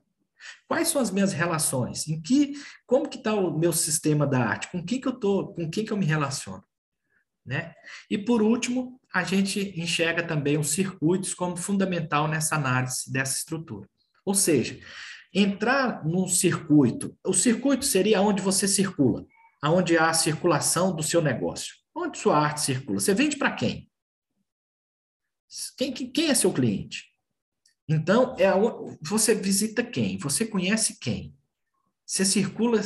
[0.67, 2.07] Quais são as minhas relações?
[2.07, 2.53] Em que,
[2.85, 4.69] como que está o meu sistema da arte?
[4.69, 6.63] Com quem que eu tô, com quem que eu me relaciono?
[7.43, 7.73] Né?
[8.07, 13.87] E por último, a gente enxerga também os circuitos como fundamental nessa análise dessa estrutura.
[14.25, 14.77] Ou seja,
[15.33, 19.25] entrar num circuito, o circuito seria onde você circula,
[19.61, 21.75] aonde há a circulação do seu negócio.
[21.95, 22.99] Onde sua arte circula?
[22.99, 23.89] Você vende para quem?
[25.77, 25.93] quem?
[25.93, 27.05] Quem é seu cliente?
[27.87, 28.55] Então, é a,
[29.01, 30.17] você visita quem?
[30.17, 31.33] Você conhece quem?
[32.05, 32.81] Você circula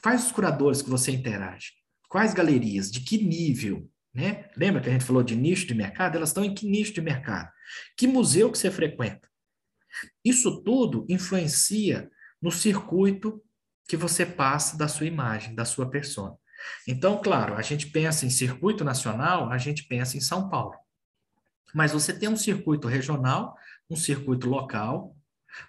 [0.00, 1.72] Quais os curadores que você interage?
[2.08, 2.92] Quais galerias?
[2.92, 3.90] De que nível?
[4.14, 4.48] Né?
[4.56, 6.16] Lembra que a gente falou de nicho de mercado?
[6.16, 7.50] Elas estão em que nicho de mercado?
[7.96, 9.28] Que museu que você frequenta?
[10.24, 13.42] Isso tudo influencia no circuito
[13.88, 16.36] que você passa da sua imagem, da sua persona.
[16.86, 20.74] Então, claro, a gente pensa em circuito nacional, a gente pensa em São Paulo.
[21.74, 23.56] Mas você tem um circuito regional,
[23.90, 25.16] um circuito local,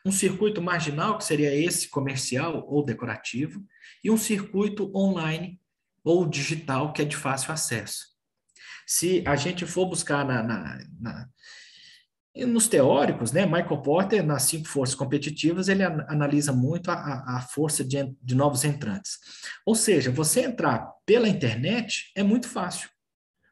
[0.06, 3.64] um circuito marginal, que seria esse comercial ou decorativo,
[4.04, 5.60] e um circuito online
[6.04, 8.15] ou digital, que é de fácil acesso.
[8.86, 11.30] Se a gente for buscar na, na, na
[12.46, 17.82] nos teóricos, né, Michael Porter, nas cinco forças competitivas, ele analisa muito a, a força
[17.82, 19.20] de, de novos entrantes.
[19.66, 22.90] Ou seja, você entrar pela internet é muito fácil.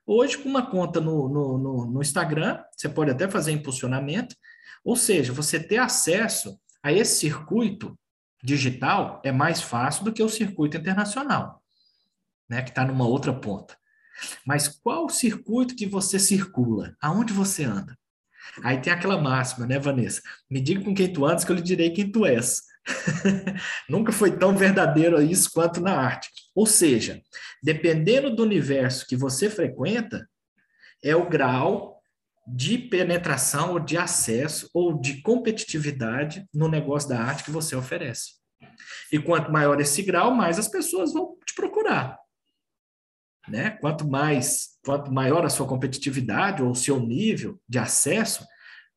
[0.06, 4.36] Hoje, com uma conta no, no, no, no Instagram, você pode até fazer impulsionamento,
[4.84, 7.98] ou seja, você ter acesso a esse circuito
[8.44, 11.64] digital é mais fácil do que o circuito internacional,
[12.50, 13.78] né, que está numa outra ponta.
[14.46, 16.96] Mas qual o circuito que você circula?
[17.02, 17.98] Aonde você anda?
[18.64, 20.22] Aí tem aquela máxima, né, Vanessa?
[20.50, 22.62] Me diga com quem tu andas que eu lhe direi quem tu és.
[23.90, 26.30] Nunca foi tão verdadeiro isso quanto na arte.
[26.54, 27.22] Ou seja,
[27.62, 30.28] dependendo do universo que você frequenta,
[31.02, 32.00] é o grau
[32.46, 38.34] de penetração ou de acesso ou de competitividade no negócio da arte que você oferece.
[39.12, 42.18] E quanto maior esse grau, mais as pessoas vão te procurar.
[43.48, 43.72] Né?
[43.72, 48.46] Quanto mais, quanto maior a sua competitividade ou o seu nível de acesso,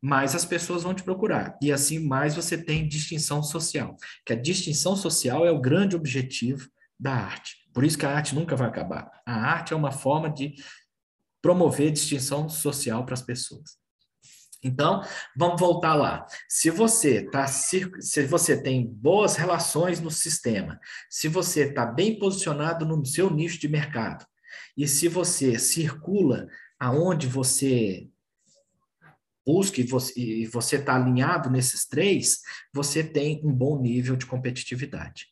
[0.01, 1.59] mais as pessoas vão te procurar.
[1.61, 3.97] E assim, mais você tem distinção social.
[4.25, 7.57] Que a distinção social é o grande objetivo da arte.
[7.75, 9.11] Por isso que a arte nunca vai acabar.
[9.27, 10.55] A arte é uma forma de
[11.43, 13.77] promover distinção social para as pessoas.
[14.63, 15.03] Então,
[15.37, 16.27] vamos voltar lá.
[16.49, 17.87] Se você tá, se
[18.29, 20.81] você tem boas relações no sistema,
[21.11, 24.27] se você está bem posicionado no seu nicho de mercado,
[24.77, 28.09] e se você circula aonde você
[29.47, 32.41] busca e você está alinhado nesses três,
[32.75, 35.29] você tem um bom nível de competitividade.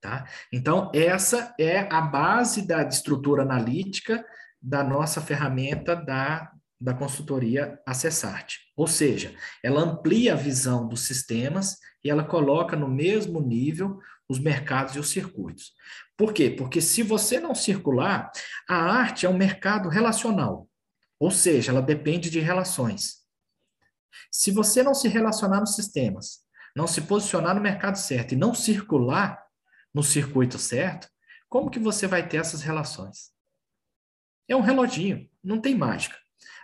[0.00, 0.26] Tá?
[0.52, 4.24] Então, essa é a base da estrutura analítica
[4.60, 6.50] da nossa ferramenta da,
[6.80, 8.60] da consultoria Acessarte.
[8.74, 14.38] Ou seja, ela amplia a visão dos sistemas e ela coloca no mesmo nível os
[14.38, 15.72] mercados e os circuitos.
[16.16, 16.50] Por quê?
[16.50, 18.30] Porque se você não circular,
[18.68, 20.68] a arte é um mercado relacional,
[21.18, 23.24] ou seja, ela depende de relações.
[24.30, 26.40] Se você não se relacionar nos sistemas,
[26.74, 29.42] não se posicionar no mercado certo e não circular
[29.94, 31.08] no circuito certo,
[31.48, 33.30] como que você vai ter essas relações?
[34.48, 36.16] É um reloginho, não tem mágica.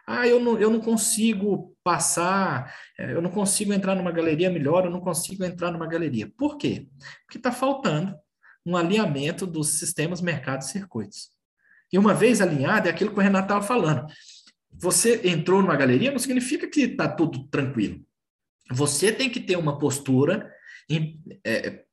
[0.07, 4.85] Ah, eu não, eu não consigo passar, eh, eu não consigo entrar numa galeria melhor,
[4.85, 6.31] eu não consigo entrar numa galeria.
[6.37, 6.89] Por quê?
[7.25, 8.15] Porque está faltando
[8.67, 11.31] um alinhamento dos sistemas, mercados e circuitos.
[11.93, 14.07] E uma vez alinhado, é aquilo que o Renato estava falando.
[14.73, 18.01] Você entrou numa galeria, não significa que está tudo tranquilo.
[18.71, 20.51] Você tem que ter uma postura
[21.45, 21.85] é,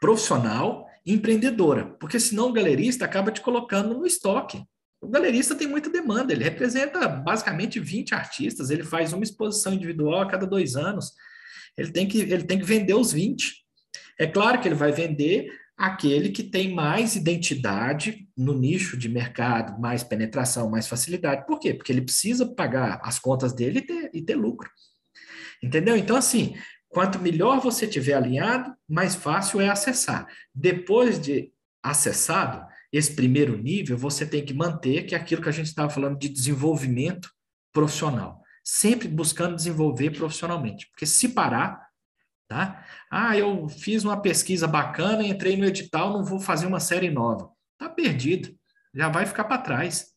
[0.00, 4.64] profissional, empreendedora, porque senão o galerista acaba te colocando no estoque.
[5.02, 10.20] O galerista tem muita demanda, ele representa basicamente 20 artistas, ele faz uma exposição individual
[10.20, 11.12] a cada dois anos,
[11.76, 13.52] ele tem que, ele tem que vender os 20.
[14.18, 19.80] É claro que ele vai vender aquele que tem mais identidade no nicho de mercado,
[19.80, 21.46] mais penetração, mais facilidade.
[21.46, 21.74] Por quê?
[21.74, 24.70] Porque ele precisa pagar as contas dele e ter, e ter lucro.
[25.60, 25.96] Entendeu?
[25.96, 26.54] Então, assim,
[26.88, 30.28] quanto melhor você tiver alinhado, mais fácil é acessar.
[30.54, 31.50] Depois de
[31.82, 35.88] acessado, esse primeiro nível, você tem que manter, que é aquilo que a gente estava
[35.88, 37.32] falando de desenvolvimento
[37.72, 38.42] profissional.
[38.62, 40.88] Sempre buscando desenvolver profissionalmente.
[40.90, 41.88] Porque se parar,
[42.46, 42.86] tá?
[43.10, 47.50] Ah, eu fiz uma pesquisa bacana, entrei no edital, não vou fazer uma série nova.
[47.78, 48.54] Tá perdido.
[48.94, 50.12] Já vai ficar para trás.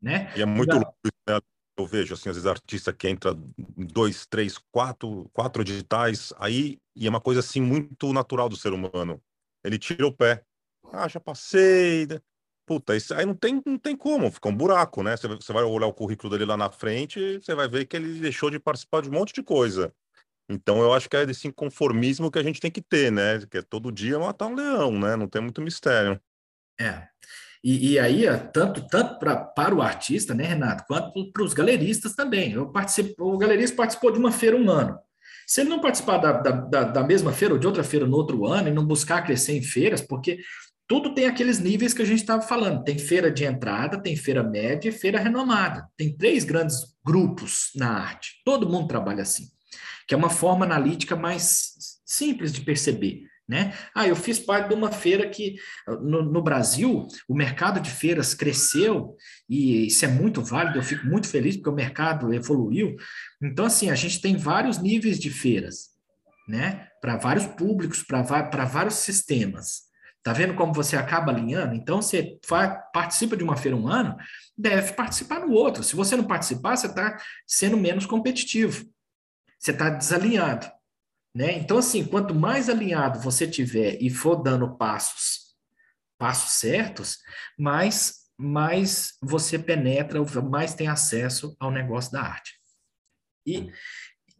[0.00, 0.32] Né?
[0.34, 0.96] E é muito louco,
[1.28, 1.38] né?
[1.78, 3.34] Eu vejo, assim, às vezes artista que entra
[3.76, 8.72] dois, três, quatro, quatro editais, aí, e é uma coisa, assim, muito natural do ser
[8.72, 9.22] humano.
[9.64, 10.44] Ele tira o pé.
[10.92, 12.06] Ah, já passei.
[12.06, 12.20] Né?
[12.66, 15.16] Puta, isso aí não tem, não tem como, fica um buraco, né?
[15.16, 18.50] Você, vai olhar o currículo dele lá na frente, você vai ver que ele deixou
[18.50, 19.92] de participar de um monte de coisa.
[20.48, 23.40] Então eu acho que é desse inconformismo que a gente tem que ter, né?
[23.50, 25.16] Que é todo dia matar um leão, né?
[25.16, 26.20] Não tem muito mistério.
[26.78, 27.08] É.
[27.64, 32.14] E, e aí, tanto, tanto pra, para o artista, né, Renato, quanto para os galeristas
[32.14, 32.52] também.
[32.52, 34.98] Eu participo, o galerista participou de uma feira um ano.
[35.46, 38.46] Se ele não participar da, da, da mesma feira ou de outra feira no outro
[38.46, 40.38] ano e não buscar crescer em feiras, porque
[40.86, 42.84] tudo tem aqueles níveis que a gente estava falando.
[42.84, 45.88] Tem feira de entrada, tem feira média e feira renomada.
[45.96, 48.42] Tem três grandes grupos na arte.
[48.44, 49.46] Todo mundo trabalha assim,
[50.06, 51.72] que é uma forma analítica mais
[52.04, 53.22] simples de perceber.
[53.48, 53.74] Né?
[53.94, 55.56] Ah, eu fiz parte de uma feira que
[56.00, 59.16] no, no, Brasil o mercado de feiras cresceu
[59.48, 62.94] e isso é muito válido, eu fico muito feliz porque o mercado evoluiu.
[63.42, 65.88] Então, assim, a gente tem vários níveis de feiras,
[66.48, 66.86] né?
[67.00, 69.91] Para vários públicos, para vários sistemas.
[70.22, 71.74] Tá vendo como você acaba alinhando?
[71.74, 72.38] Então, você
[72.92, 74.16] participa de uma feira um ano,
[74.56, 75.82] deve participar no outro.
[75.82, 78.86] Se você não participar, você está sendo menos competitivo.
[79.58, 80.70] Você está desalinhado.
[81.34, 81.58] Né?
[81.58, 85.56] Então, assim, quanto mais alinhado você tiver e for dando passos,
[86.18, 87.18] passos certos,
[87.58, 92.52] mais, mais você penetra, mais tem acesso ao negócio da arte.
[93.46, 93.72] E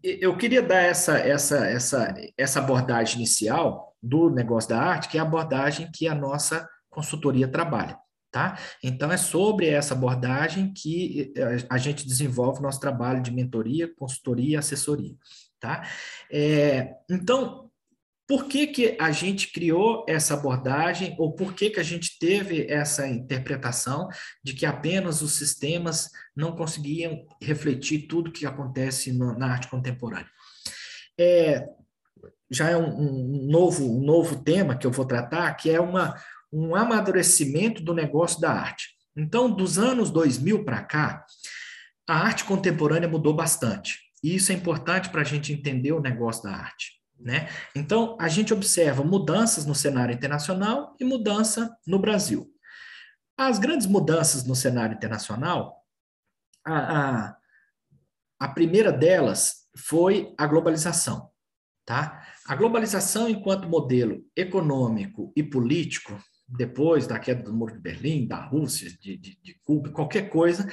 [0.03, 5.21] eu queria dar essa, essa, essa, essa abordagem inicial do negócio da arte, que é
[5.21, 7.99] a abordagem que a nossa consultoria trabalha.
[8.31, 8.59] Tá?
[8.83, 13.95] Então, é sobre essa abordagem que eh, a gente desenvolve o nosso trabalho de mentoria,
[13.95, 15.15] consultoria e assessoria.
[15.61, 15.87] Tá?
[16.31, 17.62] É, então,
[18.33, 22.67] por que, que a gente criou essa abordagem ou por que, que a gente teve
[22.67, 24.09] essa interpretação
[24.43, 30.31] de que apenas os sistemas não conseguiam refletir tudo que acontece no, na arte contemporânea?
[31.21, 31.69] É,
[32.51, 36.19] já é um, um, novo, um novo tema que eu vou tratar, que é uma,
[36.51, 38.97] um amadurecimento do negócio da arte.
[39.15, 41.27] Então, dos anos 2000 para cá,
[42.09, 43.99] a arte contemporânea mudou bastante.
[44.25, 47.02] E isso é importante para a gente entender o negócio da arte.
[47.23, 47.49] Né?
[47.75, 52.51] Então, a gente observa mudanças no cenário internacional e mudança no Brasil.
[53.37, 55.85] As grandes mudanças no cenário internacional,
[56.65, 57.37] a, a,
[58.41, 61.31] a primeira delas foi a globalização.
[61.87, 62.27] Tá?
[62.47, 66.19] A globalização, enquanto modelo econômico e político,
[66.49, 70.69] depois da queda do Muro de Berlim, da Rússia, de, de, de Cuba, qualquer coisa,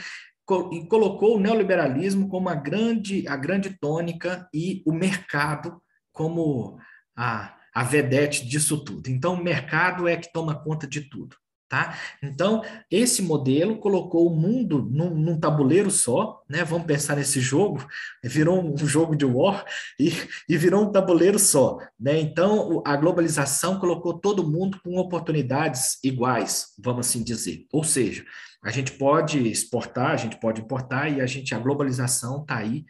[0.89, 5.79] colocou o neoliberalismo como a grande, a grande tônica e o mercado
[6.19, 6.77] como
[7.15, 9.09] a, a vedete disso tudo.
[9.09, 11.37] Então, o mercado é que toma conta de tudo.
[11.69, 11.95] Tá?
[12.21, 16.63] Então, esse modelo colocou o mundo num, num, tabuleiro só, né?
[16.63, 17.87] Vamos pensar nesse jogo,
[18.23, 19.63] virou um jogo de war
[19.99, 20.11] e,
[20.49, 22.19] e virou um tabuleiro só, né?
[22.19, 27.67] Então, a globalização colocou todo mundo com oportunidades iguais, vamos assim dizer.
[27.71, 28.25] Ou seja,
[28.63, 32.83] a gente pode exportar, a gente pode importar e a gente a globalização está aí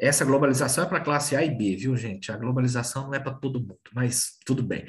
[0.00, 2.32] essa globalização é para classe A e B, viu, gente?
[2.32, 4.84] A globalização não é para todo mundo, mas tudo bem.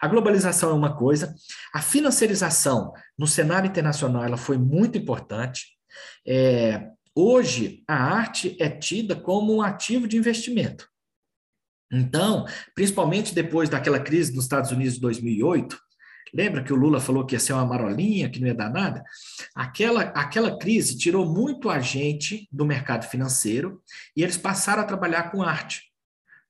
[0.00, 1.34] A globalização é uma coisa,
[1.72, 5.76] a financiarização no cenário internacional ela foi muito importante.
[6.26, 10.88] É, hoje, a arte é tida como um ativo de investimento.
[11.92, 12.44] Então,
[12.74, 15.78] principalmente depois daquela crise nos Estados Unidos de 2008,
[16.34, 19.04] Lembra que o Lula falou que ia ser uma marolinha, que não ia dar nada?
[19.54, 23.80] Aquela, aquela crise tirou muito a gente do mercado financeiro
[24.16, 25.92] e eles passaram a trabalhar com arte.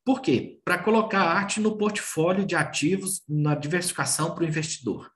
[0.03, 0.59] Por quê?
[0.65, 5.11] Para colocar a arte no portfólio de ativos, na diversificação para o investidor.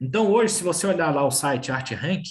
[0.00, 2.22] Então, hoje, se você olhar lá o site Art Rank,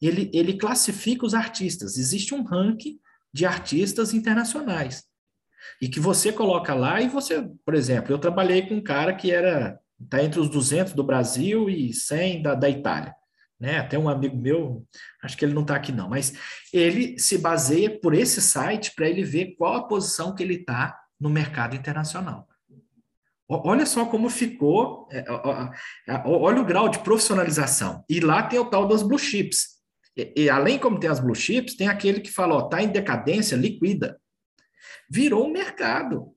[0.00, 1.96] ele, ele classifica os artistas.
[1.96, 2.98] Existe um ranking
[3.32, 5.04] de artistas internacionais.
[5.80, 9.30] E que você coloca lá e você, por exemplo, eu trabalhei com um cara que
[9.30, 13.14] era está entre os 200 do Brasil e 100 da, da Itália.
[13.58, 13.78] Né?
[13.78, 14.86] Até um amigo meu,
[15.22, 16.32] acho que ele não está aqui não, mas
[16.72, 20.98] ele se baseia por esse site para ele ver qual a posição que ele está
[21.20, 22.48] no mercado internacional.
[23.52, 25.24] Olha só como ficou, é,
[26.24, 28.04] olha o grau de profissionalização.
[28.08, 29.80] E lá tem o tal das blue chips.
[30.16, 33.56] E, e além como tem as blue chips, tem aquele que fala, está em decadência,
[33.56, 34.20] liquida.
[35.10, 36.32] Virou um mercado.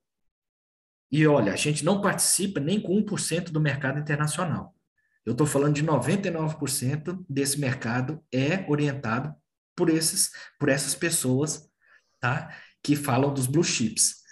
[1.14, 4.74] E olha, a gente não participa nem com 1% do mercado internacional.
[5.24, 9.32] Eu estou falando de 99% desse mercado é orientado
[9.76, 11.70] por, esses, por essas pessoas
[12.20, 12.58] tá?
[12.82, 14.24] que falam dos blue chips.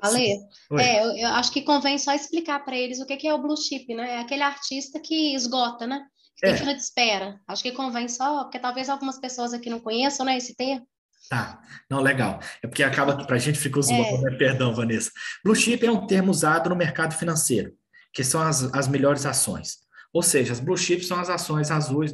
[0.00, 0.32] Ale,
[0.78, 3.42] é, eu, eu, acho que convém só explicar para eles o que, que, é o
[3.42, 4.14] blue chip, né?
[4.14, 6.06] É aquele artista que esgota, né?
[6.36, 6.56] Que tem é.
[6.56, 7.38] fila de espera.
[7.46, 10.88] Acho que convém só, porque talvez algumas pessoas aqui não conheçam né, esse termo.
[11.28, 12.40] Tá, não, legal.
[12.62, 14.30] É porque acaba que para a gente ficou zoando, é.
[14.30, 14.36] né?
[14.36, 15.10] Perdão, Vanessa.
[15.44, 17.72] Blue chip é um termo usado no mercado financeiro,
[18.12, 19.78] que são as, as melhores ações.
[20.12, 22.12] Ou seja, as blue chips são as ações azuis,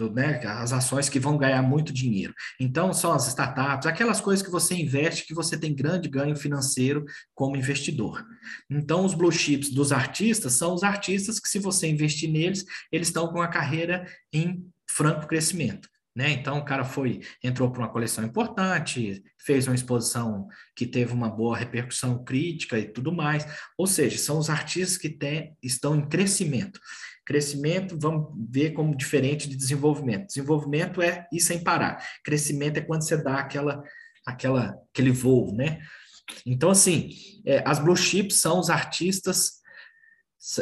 [0.00, 2.32] do, né, as ações que vão ganhar muito dinheiro.
[2.58, 7.04] Então, são as startups, aquelas coisas que você investe que você tem grande ganho financeiro
[7.34, 8.24] como investidor.
[8.70, 13.08] Então, os blue chips dos artistas são os artistas que, se você investir neles, eles
[13.08, 15.88] estão com a carreira em franco crescimento.
[16.14, 16.30] Né?
[16.30, 21.30] Então, o cara foi, entrou para uma coleção importante, fez uma exposição que teve uma
[21.30, 23.46] boa repercussão crítica e tudo mais.
[23.78, 26.80] Ou seja, são os artistas que tem, estão em crescimento.
[27.24, 30.26] Crescimento, vamos ver como diferente de desenvolvimento.
[30.26, 32.04] Desenvolvimento é ir sem parar.
[32.24, 33.82] Crescimento é quando você dá aquela,
[34.26, 35.80] aquela, aquele voo, né?
[36.44, 37.10] Então, assim,
[37.44, 39.59] é, as blue chips são os artistas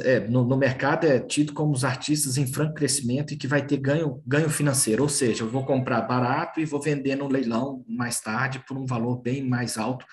[0.03, 3.65] é, no, no, mercado é tido como os artistas em franco crescimento e que vai
[3.65, 7.85] ter ganho, ganho financeiro, ou seja, eu vou comprar barato e vou vender no leilão
[7.87, 10.05] mais tarde por um valor bem mais alto,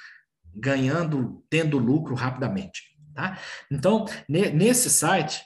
[0.53, 2.95] ganhando, tendo lucro rapidamente.
[3.15, 3.39] Tá?
[3.71, 5.41] Então, ne, nesse site,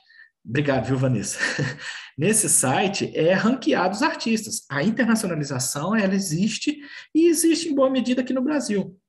[0.45, 1.39] obrigado, viu, Vanessa?
[2.17, 4.65] nesse site é ranqueado os artistas.
[4.69, 6.77] A internacionalização, ela existe
[7.15, 8.99] e existe em boa medida aqui no Brasil.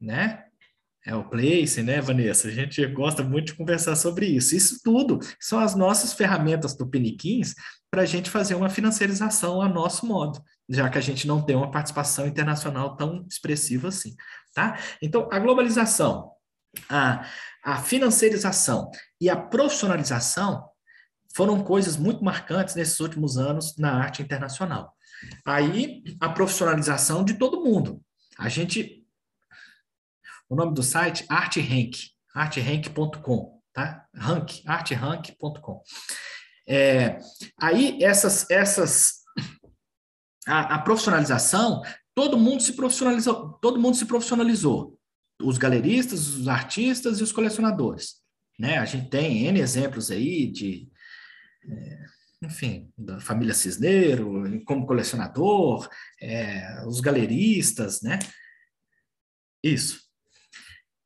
[0.00, 0.44] Né?
[1.08, 2.48] É o Place, né, Vanessa?
[2.48, 4.54] A gente gosta muito de conversar sobre isso.
[4.54, 7.54] Isso tudo são as nossas ferramentas do Piniquins
[7.90, 10.38] para a gente fazer uma financiarização a nosso modo,
[10.68, 14.14] já que a gente não tem uma participação internacional tão expressiva assim,
[14.52, 14.78] tá?
[15.00, 16.30] Então, a globalização,
[16.90, 17.26] a,
[17.64, 20.68] a financiarização e a profissionalização
[21.34, 24.92] foram coisas muito marcantes nesses últimos anos na arte internacional.
[25.46, 27.98] Aí, a profissionalização de todo mundo.
[28.38, 28.97] A gente
[30.48, 34.06] o nome do site, ArtRank, artrank.com, tá?
[34.14, 35.82] Rank, artrank.com.
[36.66, 37.18] É,
[37.60, 39.18] aí, essas, essas
[40.46, 41.82] a, a, profissionalização,
[42.14, 44.98] todo mundo se profissionalizou, todo mundo se profissionalizou.
[45.40, 48.16] Os galeristas, os artistas e os colecionadores.
[48.58, 48.78] Né?
[48.78, 50.90] A gente tem N exemplos aí de,
[51.64, 52.04] é,
[52.42, 55.88] enfim, da família Cisneiro, como colecionador,
[56.20, 58.18] é, os galeristas, né?
[59.62, 60.07] Isso.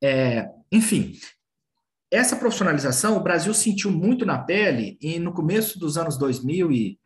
[0.03, 1.12] É, enfim,
[2.12, 6.98] essa profissionalização o Brasil sentiu muito na pele e no começo dos anos 2000 e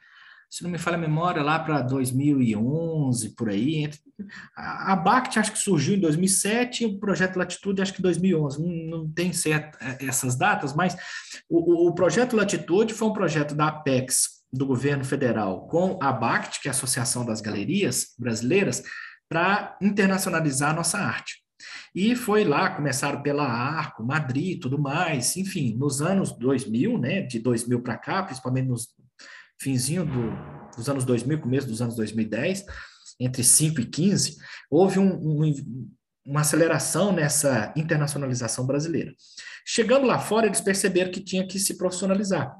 [0.50, 3.88] se não me falha a memória lá para 2011 por aí
[4.56, 8.98] a, BACT acho que surgiu em 2007 e o projeto Latitude acho que 2011 não,
[8.98, 10.96] não tem certo é, essas datas mas
[11.48, 16.62] o, o projeto Latitude foi um projeto da Apex do governo federal com a BACT
[16.62, 18.82] que é a Associação das Galerias Brasileiras
[19.28, 21.45] para internacionalizar a nossa arte
[21.94, 27.38] e foi lá, começaram pela Arco, Madrid, tudo mais, enfim, nos anos 2000, né, de
[27.38, 28.88] 2000 para cá, principalmente nos
[29.58, 32.64] finzinho do, dos anos 2000, começo dos anos 2010,
[33.18, 34.36] entre 5 e 15,
[34.70, 35.54] houve um, um,
[36.24, 39.14] uma aceleração nessa internacionalização brasileira.
[39.64, 42.54] Chegando lá fora, eles perceberam que tinha que se profissionalizar.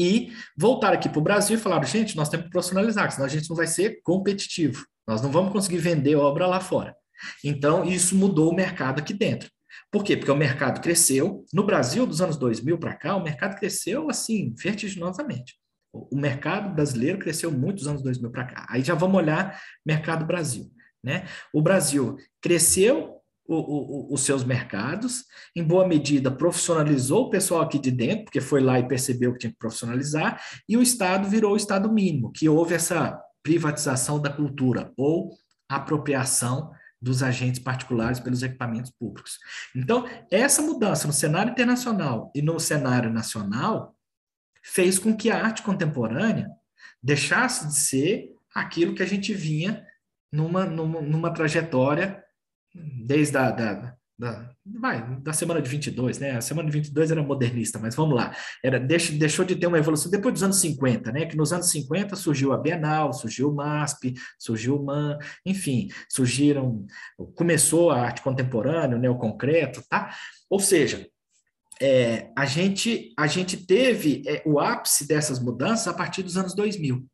[0.00, 3.28] E voltaram aqui para o Brasil e falaram: gente, nós temos que profissionalizar, senão a
[3.28, 4.86] gente não vai ser competitivo.
[5.06, 6.94] Nós não vamos conseguir vender obra lá fora.
[7.44, 9.50] Então, isso mudou o mercado aqui dentro.
[9.90, 10.16] Por quê?
[10.16, 11.44] Porque o mercado cresceu.
[11.52, 15.54] No Brasil, dos anos 2000 para cá, o mercado cresceu assim, vertiginosamente.
[15.92, 18.66] O mercado brasileiro cresceu muito dos anos 2000 para cá.
[18.68, 20.70] Aí já vamos olhar mercado Brasil.
[21.02, 21.26] Né?
[21.52, 25.24] O Brasil cresceu o, o, os seus mercados,
[25.56, 29.38] em boa medida profissionalizou o pessoal aqui de dentro, porque foi lá e percebeu que
[29.38, 30.38] tinha que profissionalizar,
[30.68, 35.30] e o Estado virou o Estado mínimo, que houve essa privatização da cultura, ou
[35.66, 36.70] apropriação
[37.00, 39.38] dos agentes particulares pelos equipamentos públicos.
[39.74, 43.96] Então, essa mudança no cenário internacional e no cenário nacional
[44.62, 46.50] fez com que a arte contemporânea
[47.02, 49.86] deixasse de ser aquilo que a gente vinha
[50.32, 52.22] numa, numa, numa trajetória
[52.74, 56.32] desde a da, da, vai, da semana de 22, né?
[56.32, 58.34] A semana de 22 era modernista, mas vamos lá.
[58.64, 61.26] Era, deixou, deixou de ter uma evolução depois dos anos 50, né?
[61.26, 66.84] Que nos anos 50 surgiu a Bienal, surgiu o MASP, surgiu o MAN, enfim, surgiram,
[67.36, 70.12] começou a arte contemporânea, o neoconcreto, tá?
[70.50, 71.06] Ou seja,
[71.80, 76.56] é, a, gente, a gente teve é, o ápice dessas mudanças a partir dos anos
[76.56, 77.06] 2000.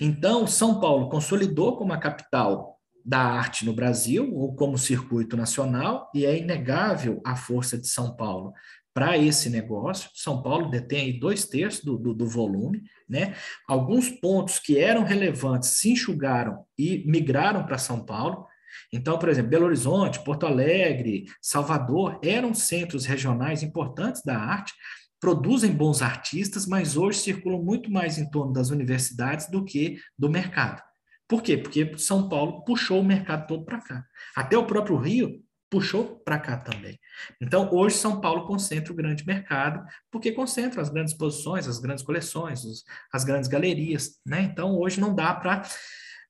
[0.00, 2.69] Então, São Paulo consolidou como a capital
[3.04, 8.16] da arte no Brasil, ou como circuito nacional, e é inegável a força de São
[8.16, 8.52] Paulo
[8.92, 10.10] para esse negócio.
[10.14, 13.34] São Paulo detém dois terços do, do, do, volume, né?
[13.68, 18.46] Alguns pontos que eram relevantes se enxugaram e migraram para São Paulo.
[18.92, 24.72] Então, por exemplo, Belo Horizonte, Porto Alegre, Salvador eram centros regionais importantes da arte,
[25.20, 30.30] produzem bons artistas, mas hoje circulam muito mais em torno das universidades do que do
[30.30, 30.82] mercado.
[31.30, 31.56] Por quê?
[31.56, 34.04] Porque São Paulo puxou o mercado todo para cá.
[34.34, 36.98] Até o próprio Rio puxou para cá também.
[37.40, 42.02] Então, hoje São Paulo concentra o grande mercado, porque concentra as grandes posições, as grandes
[42.02, 44.42] coleções, os, as grandes galerias, né?
[44.42, 45.62] Então, hoje não dá para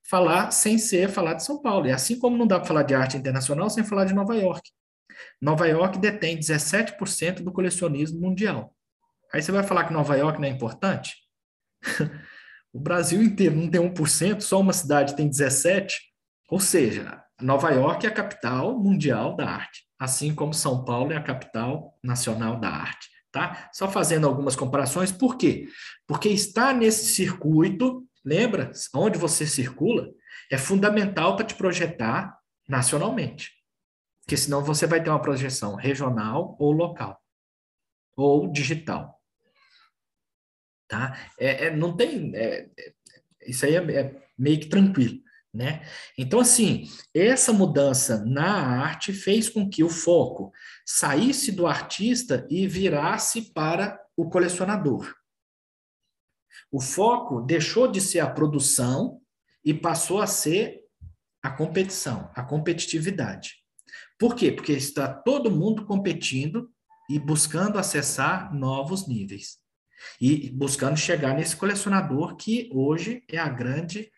[0.07, 1.87] falar sem ser falar de São Paulo.
[1.87, 4.69] E assim como não dá para falar de arte internacional sem falar de Nova York.
[5.41, 8.71] Nova York detém 17% do colecionismo mundial.
[9.33, 11.15] Aí você vai falar que Nova York não é importante?
[12.73, 15.89] O Brasil inteiro não tem 1%, só uma cidade tem 17%.
[16.49, 21.17] Ou seja, Nova York é a capital mundial da arte, assim como São Paulo é
[21.17, 23.09] a capital nacional da arte.
[23.31, 23.69] Tá?
[23.71, 25.67] Só fazendo algumas comparações, por quê?
[26.05, 30.09] Porque estar nesse circuito, lembra, onde você circula,
[30.51, 33.49] é fundamental para te projetar nacionalmente.
[34.21, 37.17] Porque senão você vai ter uma projeção regional ou local.
[38.17, 39.20] ou digital.
[40.91, 41.17] Tá?
[41.39, 42.35] É, é não tem.
[42.35, 42.93] É, é
[43.47, 45.21] isso aí é, é meio que tranquilo.
[45.53, 45.85] Né?
[46.17, 48.51] Então, assim, essa mudança na
[48.83, 50.51] arte fez com que o foco
[50.85, 55.13] saísse do artista e virasse para o colecionador.
[56.69, 59.21] O foco deixou de ser a produção
[59.63, 60.81] e passou a ser
[61.41, 63.55] a competição, a competitividade.
[64.19, 64.51] Por quê?
[64.51, 66.69] Porque está todo mundo competindo
[67.09, 69.61] e buscando acessar novos níveis.
[70.19, 74.11] E buscando chegar nesse colecionador que hoje é a grande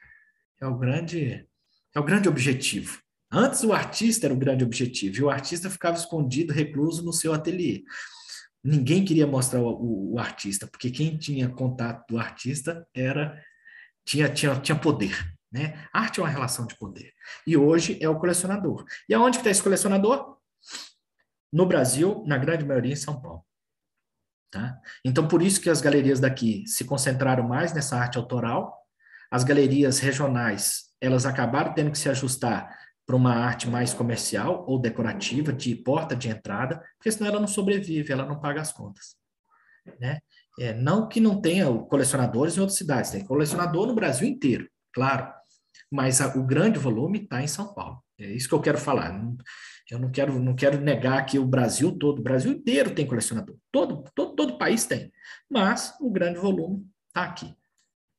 [0.61, 1.47] é o grande
[1.95, 2.99] é o grande objetivo.
[3.31, 7.33] Antes o artista era o grande objetivo, e o artista ficava escondido, recluso no seu
[7.33, 7.83] ateliê.
[8.63, 13.41] Ninguém queria mostrar o, o, o artista, porque quem tinha contato do artista era
[14.05, 15.17] tinha, tinha, tinha poder.
[15.51, 15.87] Né?
[15.93, 17.13] Arte é uma relação de poder.
[17.45, 18.85] E hoje é o colecionador.
[19.07, 20.37] E aonde está esse colecionador?
[21.51, 23.45] No Brasil, na grande maioria, em São Paulo.
[24.53, 24.79] Tá?
[25.03, 28.85] Então, por isso que as galerias daqui se concentraram mais nessa arte autoral.
[29.31, 32.69] As galerias regionais, elas acabaram tendo que se ajustar
[33.03, 37.47] para uma arte mais comercial ou decorativa, de porta de entrada, porque senão ela não
[37.47, 39.15] sobrevive, ela não paga as contas.
[39.99, 40.19] Né?
[40.59, 45.33] É, não que não tenha colecionadores em outras cidades, tem colecionador no Brasil inteiro, claro,
[45.93, 48.03] mas a, o grande volume está em São Paulo.
[48.19, 49.13] É isso que eu quero falar.
[49.91, 53.55] Eu não quero, não quero negar que o Brasil todo, o Brasil inteiro tem colecionador,
[53.71, 55.13] todo, todo, todo país tem,
[55.47, 57.53] mas o grande volume está aqui.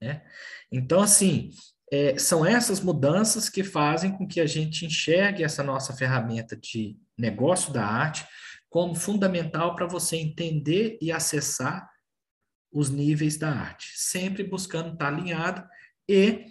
[0.01, 0.23] Né?
[0.71, 1.51] Então, assim,
[1.93, 6.97] é, são essas mudanças que fazem com que a gente enxergue essa nossa ferramenta de
[7.19, 8.25] negócio da arte
[8.71, 11.91] como fundamental para você entender e acessar
[12.71, 15.67] os níveis da arte, sempre buscando estar alinhado
[16.09, 16.45] e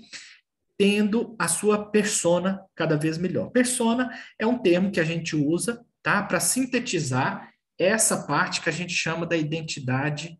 [0.84, 3.50] tendo a sua persona cada vez melhor.
[3.52, 8.72] Persona é um termo que a gente usa, tá, para sintetizar essa parte que a
[8.74, 10.38] gente chama da identidade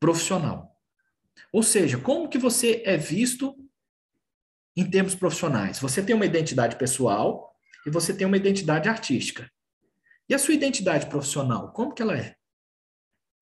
[0.00, 0.74] profissional.
[1.52, 3.54] Ou seja, como que você é visto
[4.74, 5.78] em termos profissionais.
[5.80, 7.54] Você tem uma identidade pessoal
[7.86, 9.52] e você tem uma identidade artística.
[10.26, 12.34] E a sua identidade profissional, como que ela é?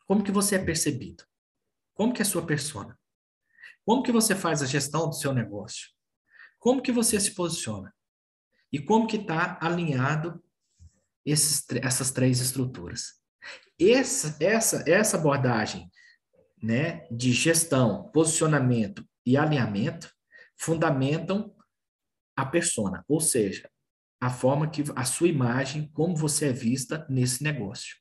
[0.07, 1.23] Como que você é percebido?
[1.95, 2.99] Como que é a sua persona?
[3.85, 6.02] Como que você faz a gestão do seu negócio?
[6.63, 7.93] Como que você se posiciona?
[8.73, 10.41] E como que está alinhado
[11.27, 13.21] esses, essas três estruturas?
[13.77, 15.91] Essa, essa, essa abordagem
[16.63, 20.09] né, de gestão, posicionamento e alinhamento
[20.57, 21.53] fundamentam
[22.37, 23.69] a persona, ou seja,
[24.21, 27.97] a forma que a sua imagem, como você é vista nesse negócio.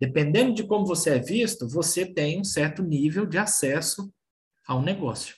[0.00, 4.10] Dependendo de como você é visto, você tem um certo nível de acesso
[4.66, 5.36] ao negócio.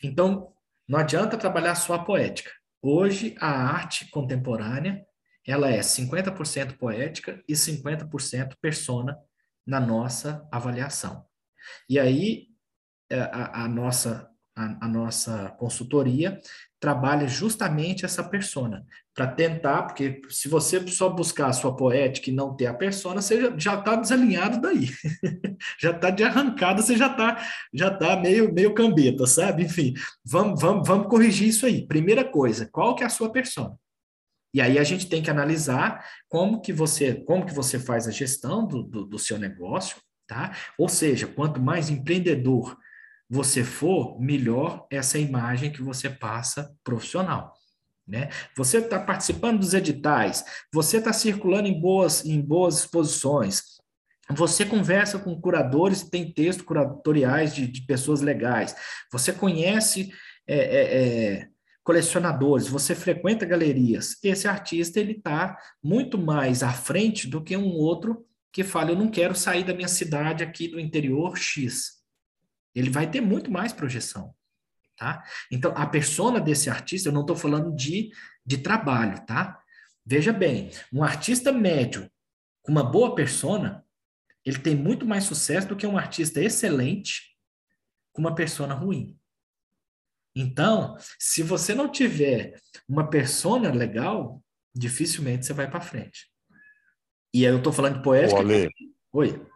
[0.00, 0.54] Então,
[0.90, 2.50] não adianta trabalhar só a poética.
[2.82, 5.06] Hoje, a arte contemporânea,
[5.46, 9.16] ela é 50% poética e 50% persona
[9.64, 11.24] na nossa avaliação.
[11.88, 12.48] E aí,
[13.08, 16.40] é, a, a nossa a, a nossa consultoria
[16.80, 22.32] trabalha justamente essa persona, para tentar, porque se você só buscar a sua poética e
[22.32, 24.88] não ter a persona, você já está desalinhado daí.
[25.78, 29.64] já está de arrancada, você já está já tá meio, meio cambeta, sabe?
[29.64, 29.92] Enfim,
[30.24, 31.86] vamos, vamos, vamos corrigir isso aí.
[31.86, 33.76] Primeira coisa, qual que é a sua persona?
[34.54, 38.10] E aí a gente tem que analisar como que você, como que você faz a
[38.10, 40.56] gestão do, do, do seu negócio, tá?
[40.78, 42.76] Ou seja, quanto mais empreendedor
[43.30, 47.54] você for, melhor essa imagem que você passa profissional.
[48.06, 48.28] Né?
[48.56, 53.78] Você está participando dos editais, você está circulando em boas, em boas exposições,
[54.28, 58.74] você conversa com curadores, tem textos curatoriais de, de pessoas legais,
[59.12, 60.12] você conhece
[60.46, 61.48] é, é, é,
[61.84, 64.16] colecionadores, você frequenta galerias.
[64.24, 68.96] Esse artista ele está muito mais à frente do que um outro que fala: eu
[68.96, 71.99] não quero sair da minha cidade aqui do interior X.
[72.74, 74.34] Ele vai ter muito mais projeção,
[74.96, 75.24] tá?
[75.50, 78.10] Então, a persona desse artista, eu não estou falando de,
[78.44, 79.60] de trabalho, tá?
[80.04, 82.10] Veja bem, um artista médio
[82.62, 83.84] com uma boa persona,
[84.44, 87.36] ele tem muito mais sucesso do que um artista excelente
[88.12, 89.18] com uma persona ruim.
[90.34, 94.42] Então, se você não tiver uma persona legal,
[94.74, 96.30] dificilmente você vai para frente.
[97.32, 98.40] E aí eu estou falando de poética.
[99.12, 99.46] Oi.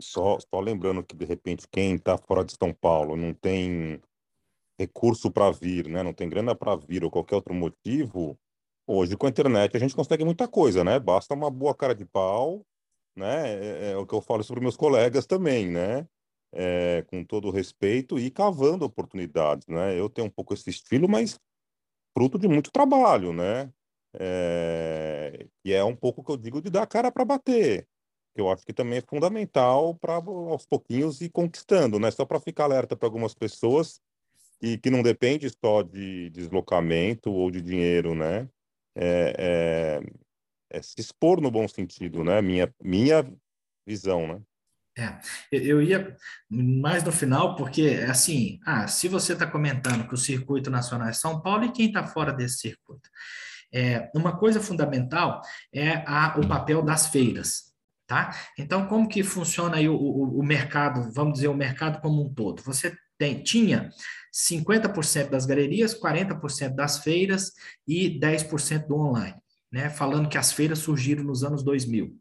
[0.00, 4.00] Só, só lembrando que, de repente, quem está fora de São Paulo não tem
[4.78, 6.02] recurso para vir, né?
[6.02, 8.38] não tem grana para vir ou qualquer outro motivo,
[8.86, 10.98] hoje com a internet a gente consegue muita coisa, né?
[10.98, 12.64] Basta uma boa cara de pau,
[13.16, 13.52] né?
[13.54, 16.06] É, é o que eu falo sobre meus colegas também, né?
[16.54, 19.98] É, com todo respeito e cavando oportunidades, né?
[19.98, 21.38] Eu tenho um pouco esse estilo, mas
[22.16, 23.72] fruto de muito trabalho, né?
[24.14, 27.88] É, e é um pouco que eu digo de dar cara para bater,
[28.34, 32.10] que eu acho que também é fundamental para aos pouquinhos ir conquistando, né?
[32.10, 34.00] Só para ficar alerta para algumas pessoas
[34.60, 38.48] e que não depende só de deslocamento ou de dinheiro, né?
[38.94, 40.00] É,
[40.70, 42.40] é, é se expor no bom sentido, né?
[42.40, 43.30] Minha, minha
[43.86, 44.40] visão, né?
[44.96, 45.18] É,
[45.50, 46.14] eu ia
[46.50, 51.12] mais no final, porque assim, ah, se você está comentando que o circuito nacional é
[51.14, 53.08] São Paulo e quem está fora desse circuito?
[53.72, 55.40] É, uma coisa fundamental
[55.72, 57.71] é a, o papel das feiras.
[58.12, 58.36] Tá?
[58.58, 62.28] Então, como que funciona aí o, o, o mercado, vamos dizer, o mercado como um
[62.28, 62.60] todo?
[62.60, 63.88] Você tem, tinha
[64.30, 67.52] 50% das galerias, 40% das feiras
[67.88, 69.36] e 10% do online,
[69.72, 69.88] né?
[69.88, 72.14] Falando que as feiras surgiram nos anos 2000.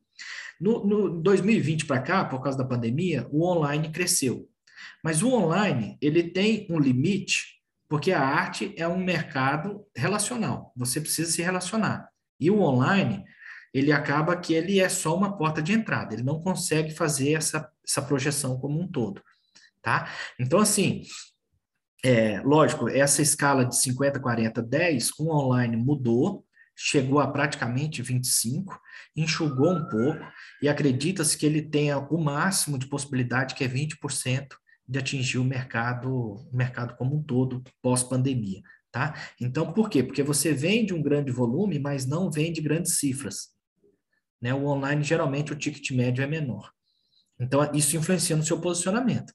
[0.61, 4.47] No, no 2020 para cá, por causa da pandemia, o online cresceu.
[5.03, 10.71] Mas o online, ele tem um limite, porque a arte é um mercado relacional.
[10.73, 12.07] Você precisa se relacionar.
[12.39, 13.25] E o online,
[13.73, 17.69] ele acaba que ele é só uma porta de entrada, ele não consegue fazer essa,
[17.87, 19.21] essa projeção como um todo,
[19.81, 20.09] tá?
[20.39, 21.03] Então, assim,
[22.03, 26.43] é, lógico, essa escala de 50, 40, 10, o online mudou,
[26.75, 28.79] chegou a praticamente 25,
[29.15, 30.19] enxugou um pouco,
[30.61, 34.47] e acredita-se que ele tenha o máximo de possibilidade, que é 20%,
[34.87, 38.61] de atingir o mercado, o mercado como um todo, pós-pandemia,
[38.91, 39.15] tá?
[39.39, 40.03] Então, por quê?
[40.03, 43.49] Porque você vende um grande volume, mas não vende grandes cifras.
[44.41, 44.53] Né?
[44.53, 46.71] O online, geralmente, o ticket médio é menor.
[47.39, 49.33] Então, isso influencia no seu posicionamento.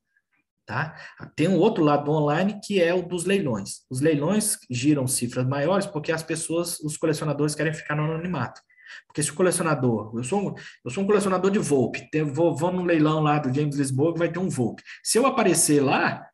[0.65, 0.97] Tá?
[1.37, 3.85] Tem um outro lado do online que é o dos leilões.
[3.89, 8.61] Os leilões giram cifras maiores porque as pessoas, os colecionadores querem ficar no anonimato.
[9.07, 10.55] Porque se o colecionador, eu sou um,
[10.85, 14.31] eu sou um colecionador de Volpe, vou, vou no leilão lá do James Lisboa vai
[14.31, 14.83] ter um Volpe.
[15.03, 16.27] Se eu aparecer lá,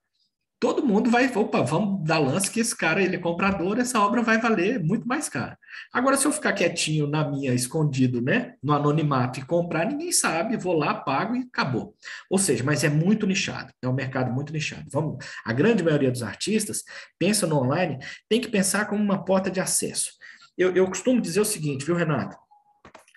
[0.63, 4.23] todo mundo vai, opa, vamos dar lance que esse cara ele é comprador, essa obra
[4.23, 5.57] vai valer muito mais caro.
[5.93, 10.57] Agora, se eu ficar quietinho na minha, escondido, né, no anonimato e comprar, ninguém sabe,
[10.57, 11.97] vou lá, pago e acabou.
[12.31, 14.85] Ou seja, mas é muito nichado, é um mercado muito nichado.
[14.93, 16.85] Vamos, a grande maioria dos artistas
[17.19, 17.99] pensa no online,
[18.29, 20.13] tem que pensar como uma porta de acesso.
[20.57, 22.37] Eu, eu costumo dizer o seguinte, viu, Renato?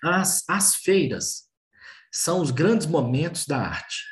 [0.02, 1.44] As, as feiras
[2.10, 4.02] são os grandes momentos da arte.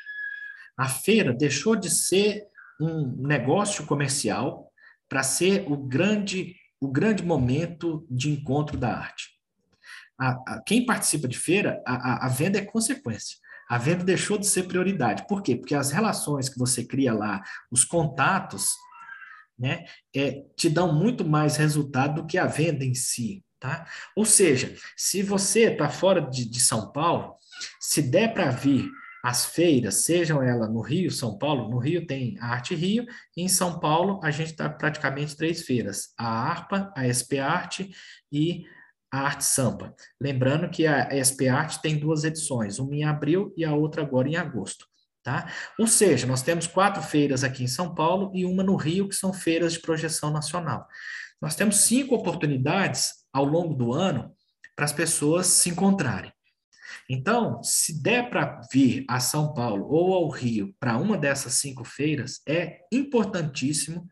[0.77, 2.45] A feira deixou de ser
[2.79, 4.71] um negócio comercial
[5.07, 9.29] para ser o grande, o grande momento de encontro da arte.
[10.17, 13.37] A, a, quem participa de feira, a, a, venda é consequência.
[13.69, 15.27] A venda deixou de ser prioridade.
[15.27, 15.55] Por quê?
[15.55, 18.69] Porque as relações que você cria lá, os contatos,
[19.57, 23.43] né, é, te dão muito mais resultado do que a venda em si.
[23.59, 23.87] Tá?
[24.15, 27.35] Ou seja, se você está fora de, de São Paulo,
[27.79, 28.89] se der para vir
[29.25, 33.41] as feiras, sejam elas no Rio, São Paulo, no Rio tem a Arte Rio, e
[33.41, 37.89] em São Paulo a gente está praticamente três feiras, a ARPA, a SP Arte
[38.31, 38.65] e
[39.11, 39.95] a Arte Sampa.
[40.21, 44.29] Lembrando que a SP Arte tem duas edições, uma em abril e a outra agora
[44.29, 44.85] em agosto.
[45.23, 45.51] Tá?
[45.79, 49.15] Ou seja, nós temos quatro feiras aqui em São Paulo e uma no Rio, que
[49.15, 50.87] são feiras de projeção nacional.
[51.41, 54.31] Nós temos cinco oportunidades ao longo do ano
[54.75, 56.31] para as pessoas se encontrarem.
[57.09, 61.83] Então, se der para vir a São Paulo ou ao Rio para uma dessas cinco
[61.83, 64.07] feiras, é importantíssimo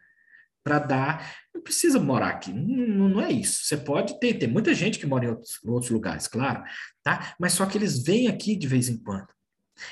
[0.64, 1.36] para dar.
[1.54, 3.66] Não precisa morar aqui, não, não, é isso.
[3.66, 6.64] Você pode ter, tem muita gente que mora em outros, em outros lugares, claro,
[7.04, 7.36] tá?
[7.40, 9.28] Mas só que eles vêm aqui de vez em quando.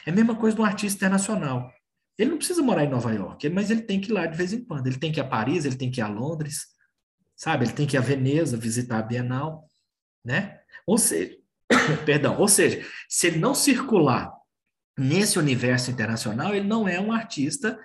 [0.06, 1.72] É a mesma coisa um artista internacional.
[2.18, 4.54] Ele não precisa morar em Nova York, mas ele tem que ir lá de vez
[4.54, 4.88] em quando.
[4.88, 6.68] Ele tem que ir a Paris, ele tem que ir a Londres,
[7.36, 7.66] sabe?
[7.66, 9.68] Ele tem que ir a Veneza, visitar a Bienal,
[10.24, 10.60] né?
[10.86, 11.36] Ou seja,
[12.06, 12.38] Perdão.
[12.38, 14.32] Ou seja, se ele não circular
[14.98, 17.80] nesse universo internacional, ele não é um artista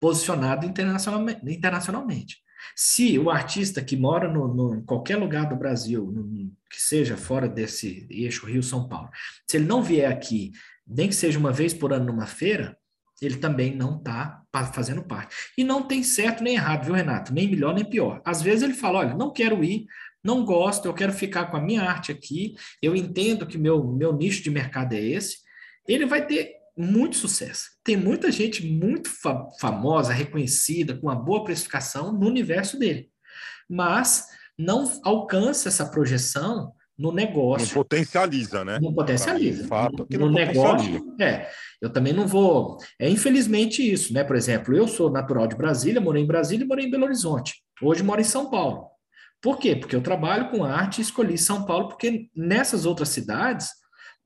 [0.00, 2.42] posicionado internacionalmente.
[2.74, 7.48] Se o artista que mora no, em qualquer lugar do Brasil, no, que seja fora
[7.48, 9.10] desse eixo Rio-São Paulo,
[9.48, 10.52] se ele não vier aqui,
[10.86, 12.76] nem que seja uma vez por ano numa feira,
[13.22, 14.42] ele também não está
[14.72, 15.34] fazendo parte.
[15.56, 17.32] E não tem certo nem errado, viu, Renato?
[17.32, 18.20] Nem melhor nem pior.
[18.24, 19.86] Às vezes ele fala: olha, não quero ir,
[20.22, 24.12] não gosto, eu quero ficar com a minha arte aqui, eu entendo que meu, meu
[24.16, 25.38] nicho de mercado é esse,
[25.86, 27.70] ele vai ter muito sucesso.
[27.84, 33.10] Tem muita gente muito fa famosa, reconhecida, com uma boa precificação no universo dele,
[33.68, 34.26] mas
[34.58, 37.66] não alcança essa projeção no negócio.
[37.66, 38.78] Não potencializa, né?
[38.80, 39.66] Não potencializa.
[39.66, 41.48] fato, no, no negócio, é.
[41.80, 42.78] Eu também não vou.
[42.98, 44.22] É infelizmente isso, né?
[44.22, 47.62] Por exemplo, eu sou natural de Brasília, morei em Brasília e morei em Belo Horizonte.
[47.82, 48.88] Hoje moro em São Paulo.
[49.42, 49.76] Por quê?
[49.76, 53.68] Porque eu trabalho com arte e escolhi São Paulo, porque nessas outras cidades,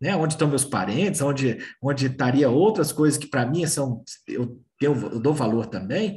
[0.01, 4.61] né, onde estão meus parentes, onde, onde estaria outras coisas que para mim são, eu,
[4.81, 6.17] eu, eu dou valor também,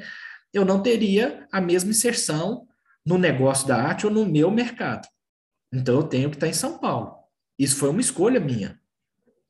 [0.53, 2.67] eu não teria a mesma inserção
[3.03, 5.07] no negócio da arte ou no meu mercado.
[5.71, 7.15] Então eu tenho que estar em São Paulo.
[7.57, 8.79] Isso foi uma escolha minha.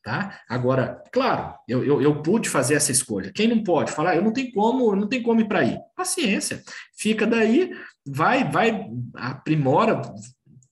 [0.03, 0.41] Tá?
[0.49, 3.31] Agora, claro, eu, eu, eu, pude fazer essa escolha.
[3.31, 5.77] Quem não pode falar, eu não tenho como, não tem como ir para aí.
[5.95, 6.63] Paciência.
[6.97, 7.71] Fica daí,
[8.05, 10.01] vai, vai, aprimora,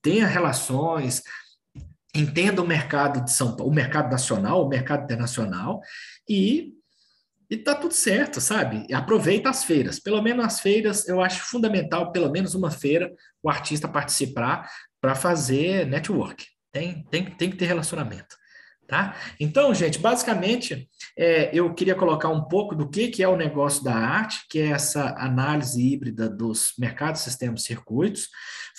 [0.02, 1.22] tenha relações,
[2.16, 5.80] entenda o mercado de São Paulo, o mercado nacional, o mercado internacional,
[6.28, 6.74] e
[7.52, 8.86] e tá tudo certo, sabe?
[8.94, 10.00] Aproveita as feiras.
[10.00, 14.70] Pelo menos as feiras, eu acho fundamental, pelo menos uma feira, o artista participar
[15.02, 16.46] para fazer network.
[16.72, 18.36] Tem, tem, tem que ter relacionamento.
[18.90, 19.16] Tá?
[19.40, 23.84] Então, gente, basicamente, é, eu queria colocar um pouco do que, que é o negócio
[23.84, 28.30] da arte, que é essa análise híbrida dos mercados, sistemas, circuitos,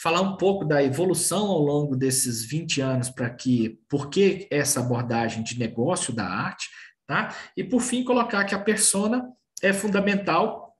[0.03, 4.81] falar um pouco da evolução ao longo desses 20 anos para que, por que essa
[4.81, 6.68] abordagem de negócio da arte,
[7.07, 7.33] tá?
[7.57, 9.29] E por fim, colocar que a persona
[9.62, 10.75] é fundamental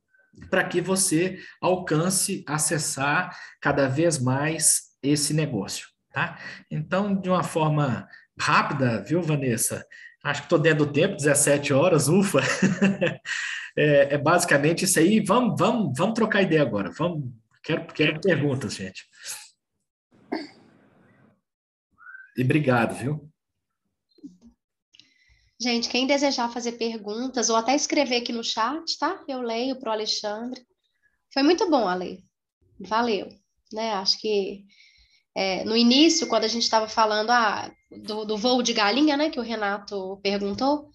[0.49, 6.39] para que você alcance acessar cada vez mais esse negócio, tá?
[6.71, 9.85] Então, de uma forma rápida, viu, Vanessa?
[10.23, 12.41] Acho que estou dentro do tempo, 17 horas, ufa.
[13.77, 15.21] é, é, basicamente isso aí.
[15.21, 16.91] Vamos, vamos, vamos trocar ideia agora.
[16.91, 17.33] Vamos,
[17.63, 19.05] quero, quero perguntas, gente.
[22.37, 23.31] E obrigado, viu?
[25.61, 29.23] Gente, quem desejar fazer perguntas ou até escrever aqui no chat, tá?
[29.29, 30.67] Eu leio para o Alexandre.
[31.33, 32.25] Foi muito bom, Ale.
[32.79, 33.29] Valeu.
[33.73, 33.93] Né?
[33.93, 34.65] Acho que
[35.35, 39.31] é, no início, quando a gente estava falando ah, do, do, voo de galinha, né,
[39.31, 40.91] que o Renato perguntou,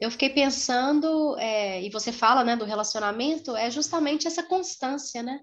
[0.00, 5.40] eu fiquei pensando, é, e você fala, né, do relacionamento, é justamente essa constância, né?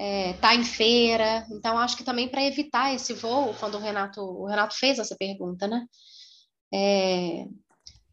[0.00, 4.20] É, tá em feira, então acho que também para evitar esse voo, quando o Renato,
[4.20, 5.84] o Renato fez essa pergunta, né?
[6.72, 7.46] É,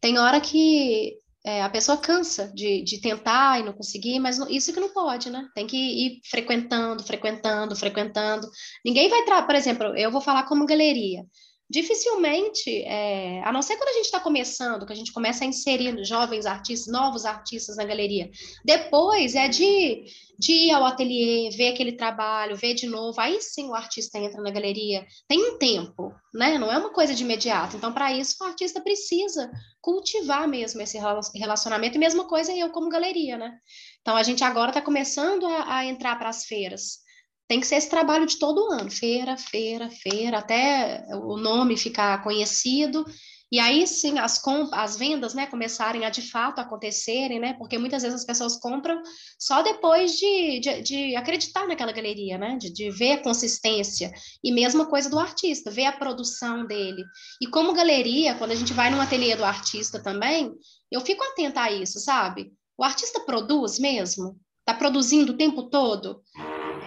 [0.00, 1.16] tem hora que
[1.46, 5.30] é, a pessoa cansa de, de tentar e não conseguir, mas isso que não pode,
[5.30, 5.48] né?
[5.54, 8.48] Tem que ir frequentando, frequentando, frequentando.
[8.84, 11.24] Ninguém vai, por exemplo, eu vou falar como galeria
[11.68, 15.46] dificilmente, é, a não ser quando a gente está começando, que a gente começa a
[15.46, 18.30] inserir jovens artistas, novos artistas na galeria.
[18.64, 20.04] Depois é de,
[20.38, 24.40] de ir ao ateliê, ver aquele trabalho, ver de novo, aí sim o artista entra
[24.40, 25.04] na galeria.
[25.26, 26.56] Tem um tempo, né?
[26.56, 27.76] Não é uma coisa de imediato.
[27.76, 29.50] Então, para isso, o artista precisa
[29.80, 30.98] cultivar mesmo esse
[31.34, 31.96] relacionamento.
[31.96, 33.58] E mesma coisa eu como galeria, né?
[34.02, 37.05] Então, a gente agora está começando a, a entrar para as feiras
[37.48, 42.22] tem que ser esse trabalho de todo ano, feira, feira, feira, até o nome ficar
[42.22, 43.04] conhecido,
[43.50, 44.42] e aí sim as,
[44.72, 47.54] as vendas né, começarem a de fato acontecerem, né?
[47.54, 49.00] Porque muitas vezes as pessoas compram
[49.38, 52.56] só depois de, de, de acreditar naquela galeria, né?
[52.56, 54.12] De, de, ver a consistência.
[54.42, 57.04] E mesma coisa do artista, ver a produção dele.
[57.40, 60.52] E como galeria, quando a gente vai num ateliê do artista também,
[60.90, 62.52] eu fico atenta a isso, sabe?
[62.76, 64.40] O artista produz mesmo?
[64.60, 66.20] Está produzindo o tempo todo?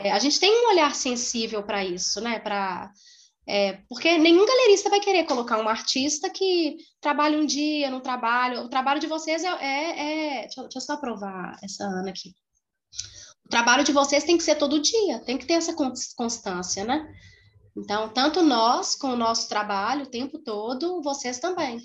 [0.03, 2.39] É, a gente tem um olhar sensível para isso, né?
[2.39, 2.91] Para
[3.51, 8.61] é, porque nenhum galerista vai querer colocar um artista que trabalha um dia, no trabalho.
[8.61, 9.47] O trabalho de vocês é.
[9.47, 12.29] é, é deixa, deixa, eu só aprovar essa Ana aqui.
[13.43, 15.75] O trabalho de vocês tem que ser todo dia, tem que ter essa
[16.15, 17.11] constância, né?
[17.75, 21.79] Então, tanto nós com o nosso trabalho o tempo todo, vocês também.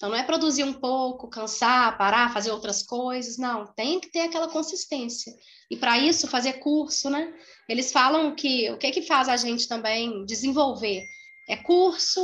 [0.00, 3.66] Então, não é produzir um pouco, cansar, parar, fazer outras coisas, não.
[3.66, 5.30] Tem que ter aquela consistência.
[5.70, 7.30] E para isso, fazer curso, né?
[7.68, 11.04] Eles falam que o que, que faz a gente também desenvolver
[11.46, 12.18] é curso,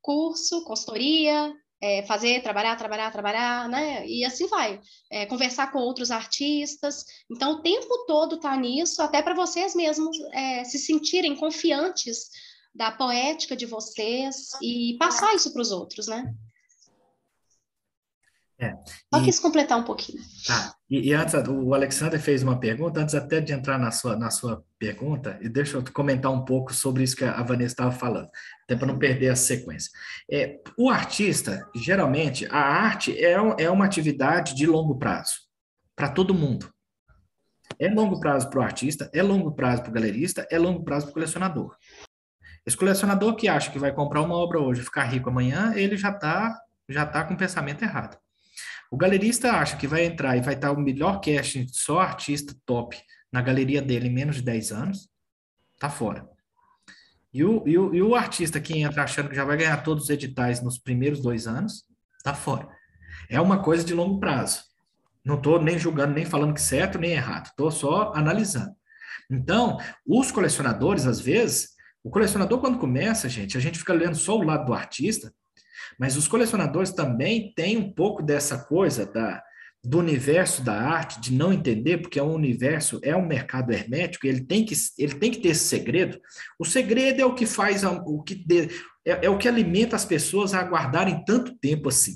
[0.00, 4.06] curso, consultoria, é fazer, trabalhar, trabalhar, trabalhar, né?
[4.06, 4.80] E assim vai.
[5.10, 7.04] É, conversar com outros artistas.
[7.30, 12.30] Então, o tempo todo tá nisso, até para vocês mesmos é, se sentirem confiantes
[12.74, 16.34] da poética de vocês e passar isso para os outros, né?
[18.60, 18.74] É.
[19.12, 20.22] Só quis completar um pouquinho.
[20.46, 20.74] Tá.
[20.88, 24.30] E, e, antes, o Alexander fez uma pergunta, antes até de entrar na sua, na
[24.30, 28.28] sua pergunta, e deixa eu comentar um pouco sobre isso que a Vanessa estava falando,
[28.64, 29.90] até para não perder a sequência.
[30.30, 35.32] É, o artista, geralmente, a arte é, é uma atividade de longo prazo,
[35.96, 36.70] para todo mundo.
[37.78, 41.06] É longo prazo para o artista, é longo prazo para o galerista, é longo prazo
[41.06, 41.74] para o colecionador.
[42.66, 45.96] Esse colecionador que acha que vai comprar uma obra hoje e ficar rico amanhã, ele
[45.96, 48.18] já está já tá com o pensamento errado.
[48.90, 53.00] O galerista acha que vai entrar e vai estar o melhor casting só artista top
[53.32, 55.08] na galeria dele em menos de 10 anos,
[55.78, 56.28] tá fora.
[57.32, 60.04] E o, e o, e o artista que entra achando que já vai ganhar todos
[60.04, 61.84] os editais nos primeiros dois anos,
[62.24, 62.68] tá fora.
[63.28, 64.64] É uma coisa de longo prazo.
[65.24, 67.46] Não estou nem julgando, nem falando que certo nem errado.
[67.46, 68.74] Estou só analisando.
[69.30, 71.70] Então, os colecionadores, às vezes,
[72.02, 75.32] o colecionador, quando começa, gente, a gente fica lendo só o lado do artista,
[75.98, 79.42] mas os colecionadores também têm um pouco dessa coisa da,
[79.82, 84.26] do universo da arte, de não entender, porque é um universo, é um mercado hermético,
[84.26, 86.20] ele tem que, ele tem que ter esse segredo.
[86.58, 88.44] O segredo é o que faz, o que
[89.06, 92.14] é, é o que alimenta as pessoas a aguardarem tanto tempo assim.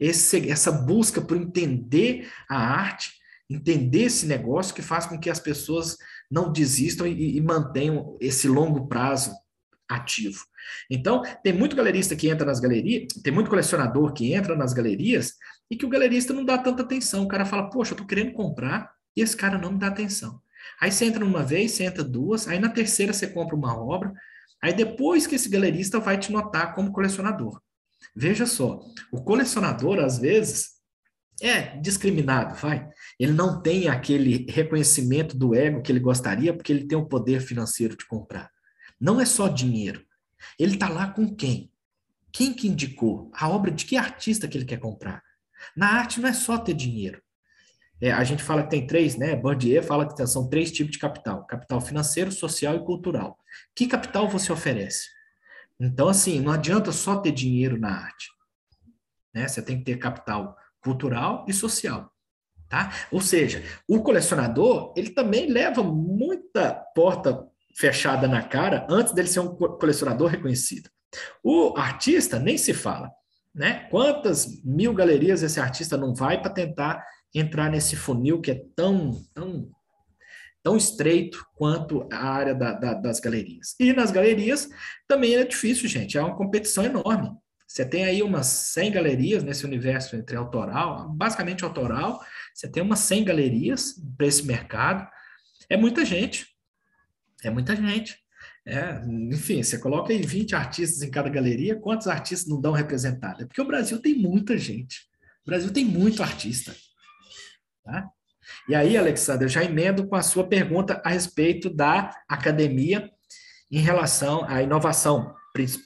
[0.00, 3.10] Esse, essa busca por entender a arte,
[3.48, 5.98] entender esse negócio que faz com que as pessoas
[6.30, 9.32] não desistam e, e mantenham esse longo prazo
[9.88, 10.40] ativo.
[10.90, 15.34] Então, tem muito galerista que entra nas galerias, tem muito colecionador que entra nas galerias
[15.70, 17.24] e que o galerista não dá tanta atenção.
[17.24, 20.40] O cara fala, poxa, eu tô querendo comprar e esse cara não me dá atenção.
[20.80, 24.12] Aí você entra numa vez, você entra duas, aí na terceira você compra uma obra,
[24.62, 27.60] aí depois que esse galerista vai te notar como colecionador.
[28.14, 28.80] Veja só,
[29.12, 30.74] o colecionador, às vezes,
[31.40, 32.88] é discriminado, vai.
[33.18, 37.40] Ele não tem aquele reconhecimento do ego que ele gostaria, porque ele tem o poder
[37.40, 38.50] financeiro de comprar.
[39.04, 40.02] Não é só dinheiro.
[40.58, 41.70] Ele está lá com quem?
[42.32, 43.30] Quem que indicou?
[43.34, 45.22] A obra de que artista que ele quer comprar?
[45.76, 47.22] Na arte não é só ter dinheiro.
[48.00, 49.36] É, a gente fala que tem três, né?
[49.36, 53.38] Bourdieu fala que são três tipos de capital: capital financeiro, social e cultural.
[53.76, 55.06] Que capital você oferece?
[55.78, 58.30] Então, assim, não adianta só ter dinheiro na arte.
[59.34, 59.46] Né?
[59.46, 62.10] Você tem que ter capital cultural e social.
[62.70, 62.90] Tá?
[63.12, 67.46] Ou seja, o colecionador, ele também leva muita porta
[67.76, 70.88] fechada na cara antes dele ser um colecionador reconhecido.
[71.42, 73.10] O artista nem se fala,
[73.54, 73.86] né?
[73.90, 77.04] Quantas mil galerias esse artista não vai para tentar
[77.34, 79.68] entrar nesse funil que é tão, tão,
[80.62, 83.74] tão estreito quanto a área da, da, das galerias.
[83.78, 84.68] E nas galerias
[85.08, 87.30] também é difícil, gente, é uma competição enorme.
[87.66, 92.20] Você tem aí umas 100 galerias nesse universo entre autoral, basicamente autoral,
[92.54, 95.08] você tem umas 100 galerias para esse mercado.
[95.68, 96.53] É muita gente.
[97.44, 98.18] É muita gente.
[98.66, 103.42] É, enfim, você coloca aí 20 artistas em cada galeria, quantos artistas não dão representado?
[103.42, 105.00] É porque o Brasil tem muita gente.
[105.42, 106.74] O Brasil tem muito artista.
[107.84, 108.08] Tá?
[108.68, 113.10] E aí, Alexandre, eu já emendo com a sua pergunta a respeito da academia
[113.70, 115.34] em relação à inovação,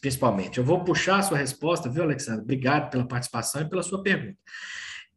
[0.00, 0.58] principalmente.
[0.58, 2.42] Eu vou puxar a sua resposta, viu, Alexandre?
[2.42, 4.38] Obrigado pela participação e pela sua pergunta.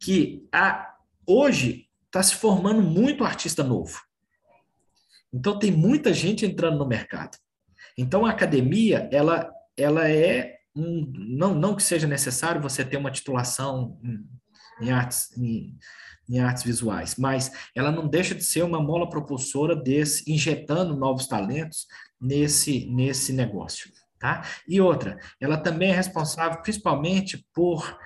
[0.00, 0.92] Que a,
[1.26, 4.00] hoje está se formando muito artista novo.
[5.32, 7.36] Então tem muita gente entrando no mercado.
[7.96, 13.10] Então a academia, ela, ela é um, não, não que seja necessário você ter uma
[13.10, 15.76] titulação em, em artes em,
[16.28, 21.26] em artes visuais, mas ela não deixa de ser uma mola propulsora desse injetando novos
[21.26, 21.86] talentos
[22.20, 24.42] nesse nesse negócio, tá?
[24.66, 27.98] E outra, ela também é responsável principalmente por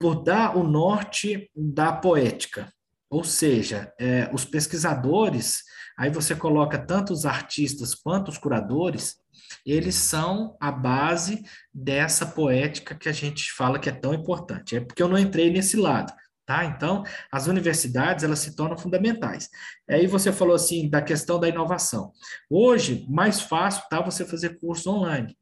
[0.00, 2.72] por dar o norte da poética,
[3.10, 5.62] ou seja, é, os pesquisadores,
[5.98, 9.16] aí você coloca tanto os artistas quanto os curadores,
[9.64, 11.42] eles são a base
[11.72, 14.76] dessa poética que a gente fala que é tão importante.
[14.76, 16.12] É porque eu não entrei nesse lado,
[16.44, 16.64] tá?
[16.64, 17.02] Então,
[17.32, 19.48] as universidades, elas se tornam fundamentais.
[19.88, 22.12] Aí você falou assim da questão da inovação.
[22.50, 25.36] Hoje, mais fácil tá você fazer curso online,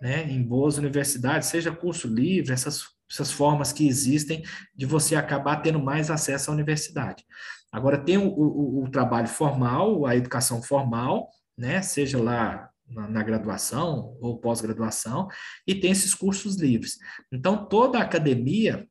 [0.00, 0.24] né?
[0.30, 4.42] Em boas universidades, seja curso livre, essas essas formas que existem
[4.74, 7.24] de você acabar tendo mais acesso à universidade.
[7.70, 13.22] Agora, tem o, o, o trabalho formal, a educação formal, né, seja lá na, na
[13.22, 15.28] graduação ou pós-graduação,
[15.66, 16.98] e tem esses cursos livres.
[17.30, 18.86] Então, toda a academia,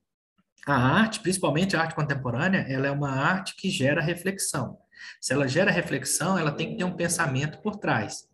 [0.66, 4.78] a arte, principalmente a arte contemporânea, ela é uma arte que gera reflexão.
[5.20, 8.28] Se ela gera reflexão, ela tem que ter um pensamento por trás.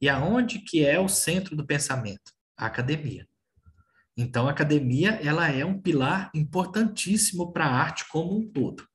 [0.00, 2.32] E aonde que é o centro do pensamento?
[2.56, 3.26] A academia.
[4.16, 8.86] Então, a academia ela é um pilar importantíssimo para a arte como um todo.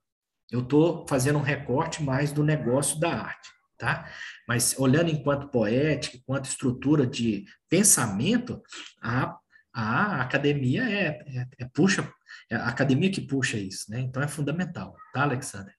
[0.51, 4.09] Eu estou fazendo um recorte mais do negócio da arte, tá?
[4.47, 8.61] Mas olhando enquanto poética, enquanto estrutura de pensamento,
[9.01, 9.37] a,
[9.73, 12.09] a academia é, é, é puxa,
[12.49, 13.99] é a academia que puxa isso, né?
[13.99, 15.73] Então é fundamental, tá, Alexander?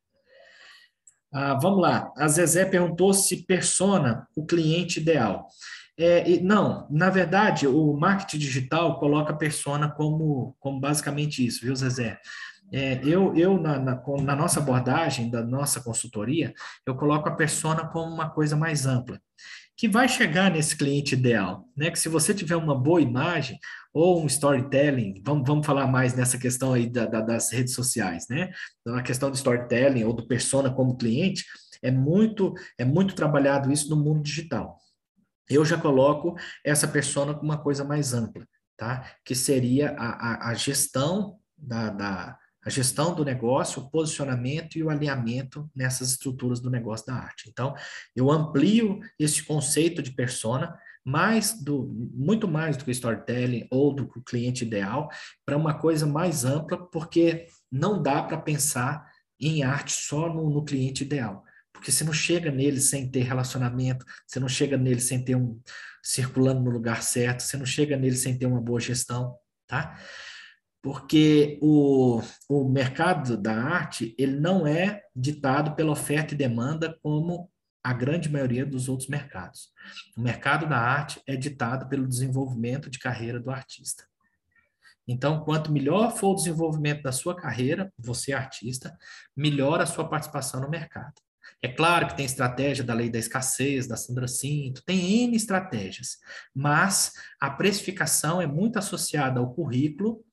[1.32, 2.12] Ah, vamos lá.
[2.16, 5.46] A Zezé perguntou se persona o cliente ideal.
[6.00, 11.74] É, não, na verdade, o marketing digital coloca a persona como, como basicamente isso, viu,
[11.74, 12.20] Zezé?
[12.72, 16.54] É, eu, eu na, na, na, nossa abordagem, da nossa consultoria,
[16.86, 19.20] eu coloco a persona como uma coisa mais ampla,
[19.76, 21.90] que vai chegar nesse cliente ideal, né?
[21.90, 23.58] Que se você tiver uma boa imagem
[23.92, 28.26] ou um storytelling, vamos, vamos falar mais nessa questão aí da, da, das redes sociais,
[28.30, 28.50] né?
[28.82, 31.44] Então, a questão do storytelling ou do persona como cliente,
[31.82, 34.78] é muito, é muito trabalhado isso no mundo digital
[35.48, 38.46] eu já coloco essa persona como uma coisa mais ampla,
[38.76, 39.10] tá?
[39.24, 44.82] Que seria a, a, a gestão da, da, a gestão do negócio, o posicionamento e
[44.82, 47.48] o alinhamento nessas estruturas do negócio da arte.
[47.48, 47.74] Então,
[48.14, 54.06] eu amplio esse conceito de persona mais do muito mais do que storytelling ou do
[54.24, 55.08] cliente ideal
[55.46, 59.08] para uma coisa mais ampla, porque não dá para pensar
[59.40, 61.44] em arte só no, no cliente ideal.
[61.78, 65.60] Porque você não chega nele sem ter relacionamento, você não chega nele sem ter um
[66.02, 69.96] circulando no lugar certo, você não chega nele sem ter uma boa gestão, tá?
[70.82, 77.48] Porque o, o mercado da arte, ele não é ditado pela oferta e demanda como
[77.82, 79.70] a grande maioria dos outros mercados.
[80.16, 84.04] O mercado da arte é ditado pelo desenvolvimento de carreira do artista.
[85.06, 88.96] Então, quanto melhor for o desenvolvimento da sua carreira, você artista,
[89.36, 91.14] melhor a sua participação no mercado.
[91.60, 96.18] É claro que tem estratégia da lei da escassez, da Sandra Cinto, tem N estratégias,
[96.54, 100.24] mas a precificação é muito associada ao currículo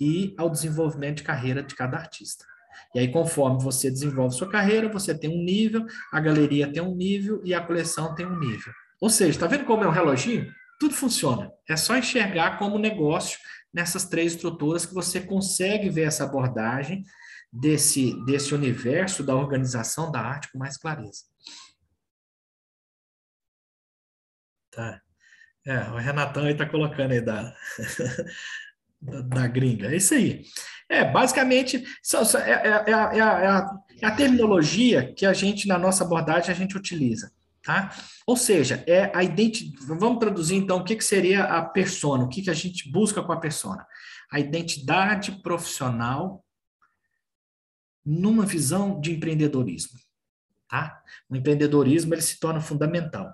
[0.00, 2.44] e ao desenvolvimento de carreira de cada artista.
[2.94, 6.94] E aí, conforme você desenvolve sua carreira, você tem um nível, a galeria tem um
[6.94, 8.72] nível e a coleção tem um nível.
[9.00, 10.52] Ou seja, está vendo como é um reloginho?
[10.80, 11.50] Tudo funciona.
[11.68, 13.38] É só enxergar como negócio
[13.72, 17.04] nessas três estruturas que você consegue ver essa abordagem
[17.52, 21.24] desse, desse universo da organização da arte com mais clareza.
[24.70, 25.00] Tá.
[25.66, 27.54] É, o Renatão aí está colocando aí da,
[29.00, 29.92] da, da, gringa.
[29.92, 30.44] É isso aí.
[30.88, 33.70] É, basicamente, é, é, é, é, a,
[34.00, 37.30] é a terminologia que a gente, na nossa abordagem, a gente utiliza.
[37.62, 37.92] Tá?
[38.26, 39.86] Ou seja, é a identidade.
[39.86, 43.22] Vamos traduzir então o que, que seria a persona, o que, que a gente busca
[43.22, 43.86] com a persona.
[44.32, 46.42] A identidade profissional
[48.08, 49.98] numa visão de empreendedorismo.
[50.66, 51.02] Tá?
[51.28, 53.30] O empreendedorismo ele se torna fundamental,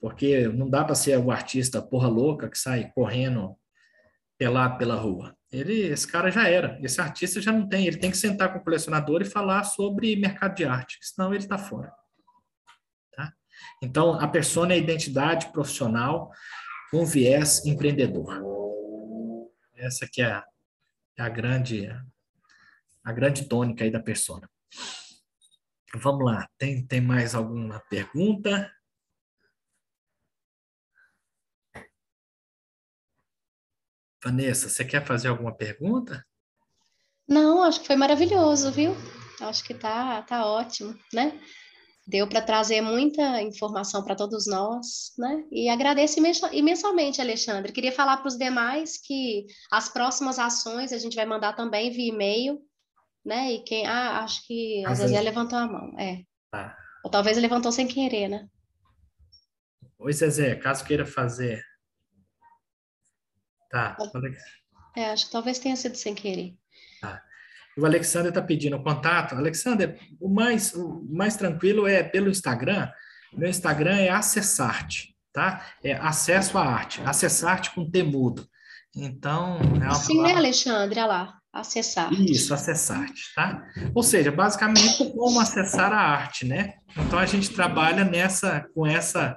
[0.00, 3.56] porque não dá para ser o artista porra louca que sai correndo
[4.36, 5.36] pelado pela rua.
[5.52, 8.58] Ele, esse cara já era, esse artista já não tem, ele tem que sentar com
[8.58, 11.92] o colecionador e falar sobre mercado de arte, senão ele está fora.
[13.14, 13.32] Tá?
[13.80, 16.32] Então, a persona é a identidade profissional
[16.90, 18.42] com viés empreendedor.
[19.76, 20.44] Essa que é a,
[21.16, 21.88] é a grande
[23.04, 24.48] a grande tônica aí da persona.
[25.94, 28.70] Vamos lá, tem, tem mais alguma pergunta?
[34.22, 36.24] Vanessa, você quer fazer alguma pergunta?
[37.26, 38.94] Não, acho que foi maravilhoso, viu?
[39.40, 41.40] Acho que tá, tá ótimo, né?
[42.06, 45.44] Deu para trazer muita informação para todos nós, né?
[45.50, 46.18] E agradeço
[46.52, 47.72] imensamente, Alexandre.
[47.72, 52.12] Queria falar para os demais que as próximas ações a gente vai mandar também via
[52.12, 52.60] e-mail
[53.24, 53.52] né?
[53.52, 53.86] E quem.
[53.86, 55.98] Ah, acho que a Zezé levantou a mão.
[55.98, 56.22] É.
[56.50, 56.76] Tá.
[57.04, 58.46] Ou talvez levantou sem querer, né?
[59.98, 61.62] Oi, Zezé, caso queira fazer.
[63.70, 63.96] Tá.
[64.96, 66.56] É, acho que talvez tenha sido sem querer.
[67.00, 67.22] Tá.
[67.78, 69.34] O Alexander está pedindo contato.
[69.34, 72.90] Alexander, o mais, o mais tranquilo é pelo Instagram.
[73.32, 75.64] Meu Instagram é acessarte, tá?
[75.84, 77.00] É acesso à arte.
[77.02, 78.48] Acessarte com temudo.
[78.94, 80.32] Então, é uma Sim, né, palavra...
[80.32, 80.98] né, Alexandre?
[80.98, 81.39] Olha lá.
[81.52, 82.12] Acessar.
[82.12, 83.66] Isso, acessar, tá?
[83.92, 86.74] Ou seja, basicamente como acessar a arte, né?
[86.96, 89.36] Então a gente trabalha nessa com essa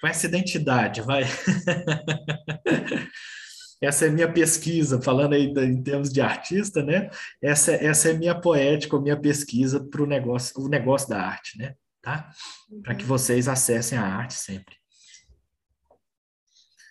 [0.00, 1.24] com essa identidade, vai.
[3.82, 7.10] essa é minha pesquisa, falando aí em termos de artista, né?
[7.42, 11.74] Essa, essa é minha poética, minha pesquisa para o negócio, o negócio da arte, né?
[12.00, 12.30] Tá?
[12.82, 13.08] Para que uhum.
[13.08, 14.76] vocês acessem a arte sempre.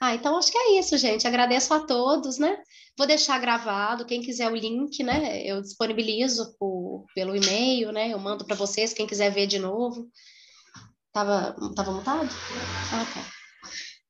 [0.02, 1.28] Ah, então acho que é isso, gente.
[1.28, 2.58] Agradeço a todos, né?
[2.98, 5.42] Vou deixar gravado, quem quiser o link, né?
[5.46, 8.10] Eu disponibilizo por, pelo e-mail, né?
[8.10, 10.08] Eu mando para vocês, quem quiser ver de novo.
[11.14, 12.30] Tava, tava mutado?
[12.94, 13.42] Ah, tá.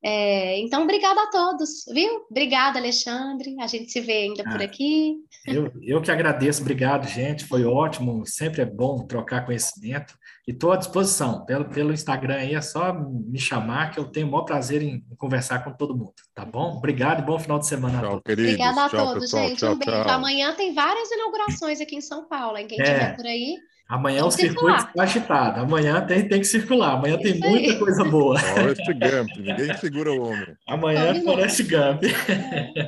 [0.03, 2.25] É, então, obrigada a todos, viu?
[2.29, 3.55] Obrigada, Alexandre.
[3.59, 5.15] A gente se vê ainda ah, por aqui.
[5.45, 7.45] Eu, eu que agradeço, obrigado, gente.
[7.45, 10.15] Foi ótimo, sempre é bom trocar conhecimento.
[10.47, 11.45] E estou à disposição.
[11.45, 15.03] Pelo, pelo Instagram aí é só me chamar, que eu tenho o maior prazer em,
[15.17, 16.13] conversar com todo mundo.
[16.33, 16.77] Tá bom?
[16.77, 18.23] Obrigado e bom final de semana tchau, a todos.
[18.25, 19.59] Queridos, Obrigada a tchau, todos, pessoal, gente.
[19.59, 20.09] Tchau, um beijo.
[20.09, 22.67] Amanhã tem várias inaugurações aqui em São Paulo, hein?
[22.67, 23.13] Quem estiver é.
[23.13, 23.57] por aí.
[23.91, 25.59] Amanhã o circuito está agitado.
[25.59, 26.93] Amanhã tem, tem que circular.
[26.93, 28.39] Amanhã tem muita coisa boa.
[28.39, 29.37] Forrest Gump.
[29.37, 30.55] Ninguém segura o homem.
[30.65, 32.03] Amanhã é Forrest Gump.
[32.05, 32.87] É.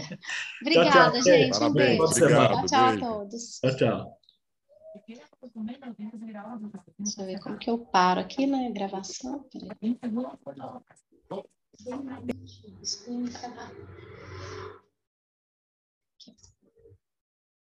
[0.61, 1.21] Obrigada, tchau, tchau.
[1.23, 1.59] gente.
[1.59, 1.69] Parabéns.
[1.69, 2.03] Um beijo.
[2.03, 3.59] Obrigado, tchau, tchau a todos.
[3.59, 4.22] Tchau, tchau.
[6.99, 8.71] Deixa eu ver como que eu paro aqui na né?
[8.71, 9.43] gravação.
[9.51, 9.99] Peraí.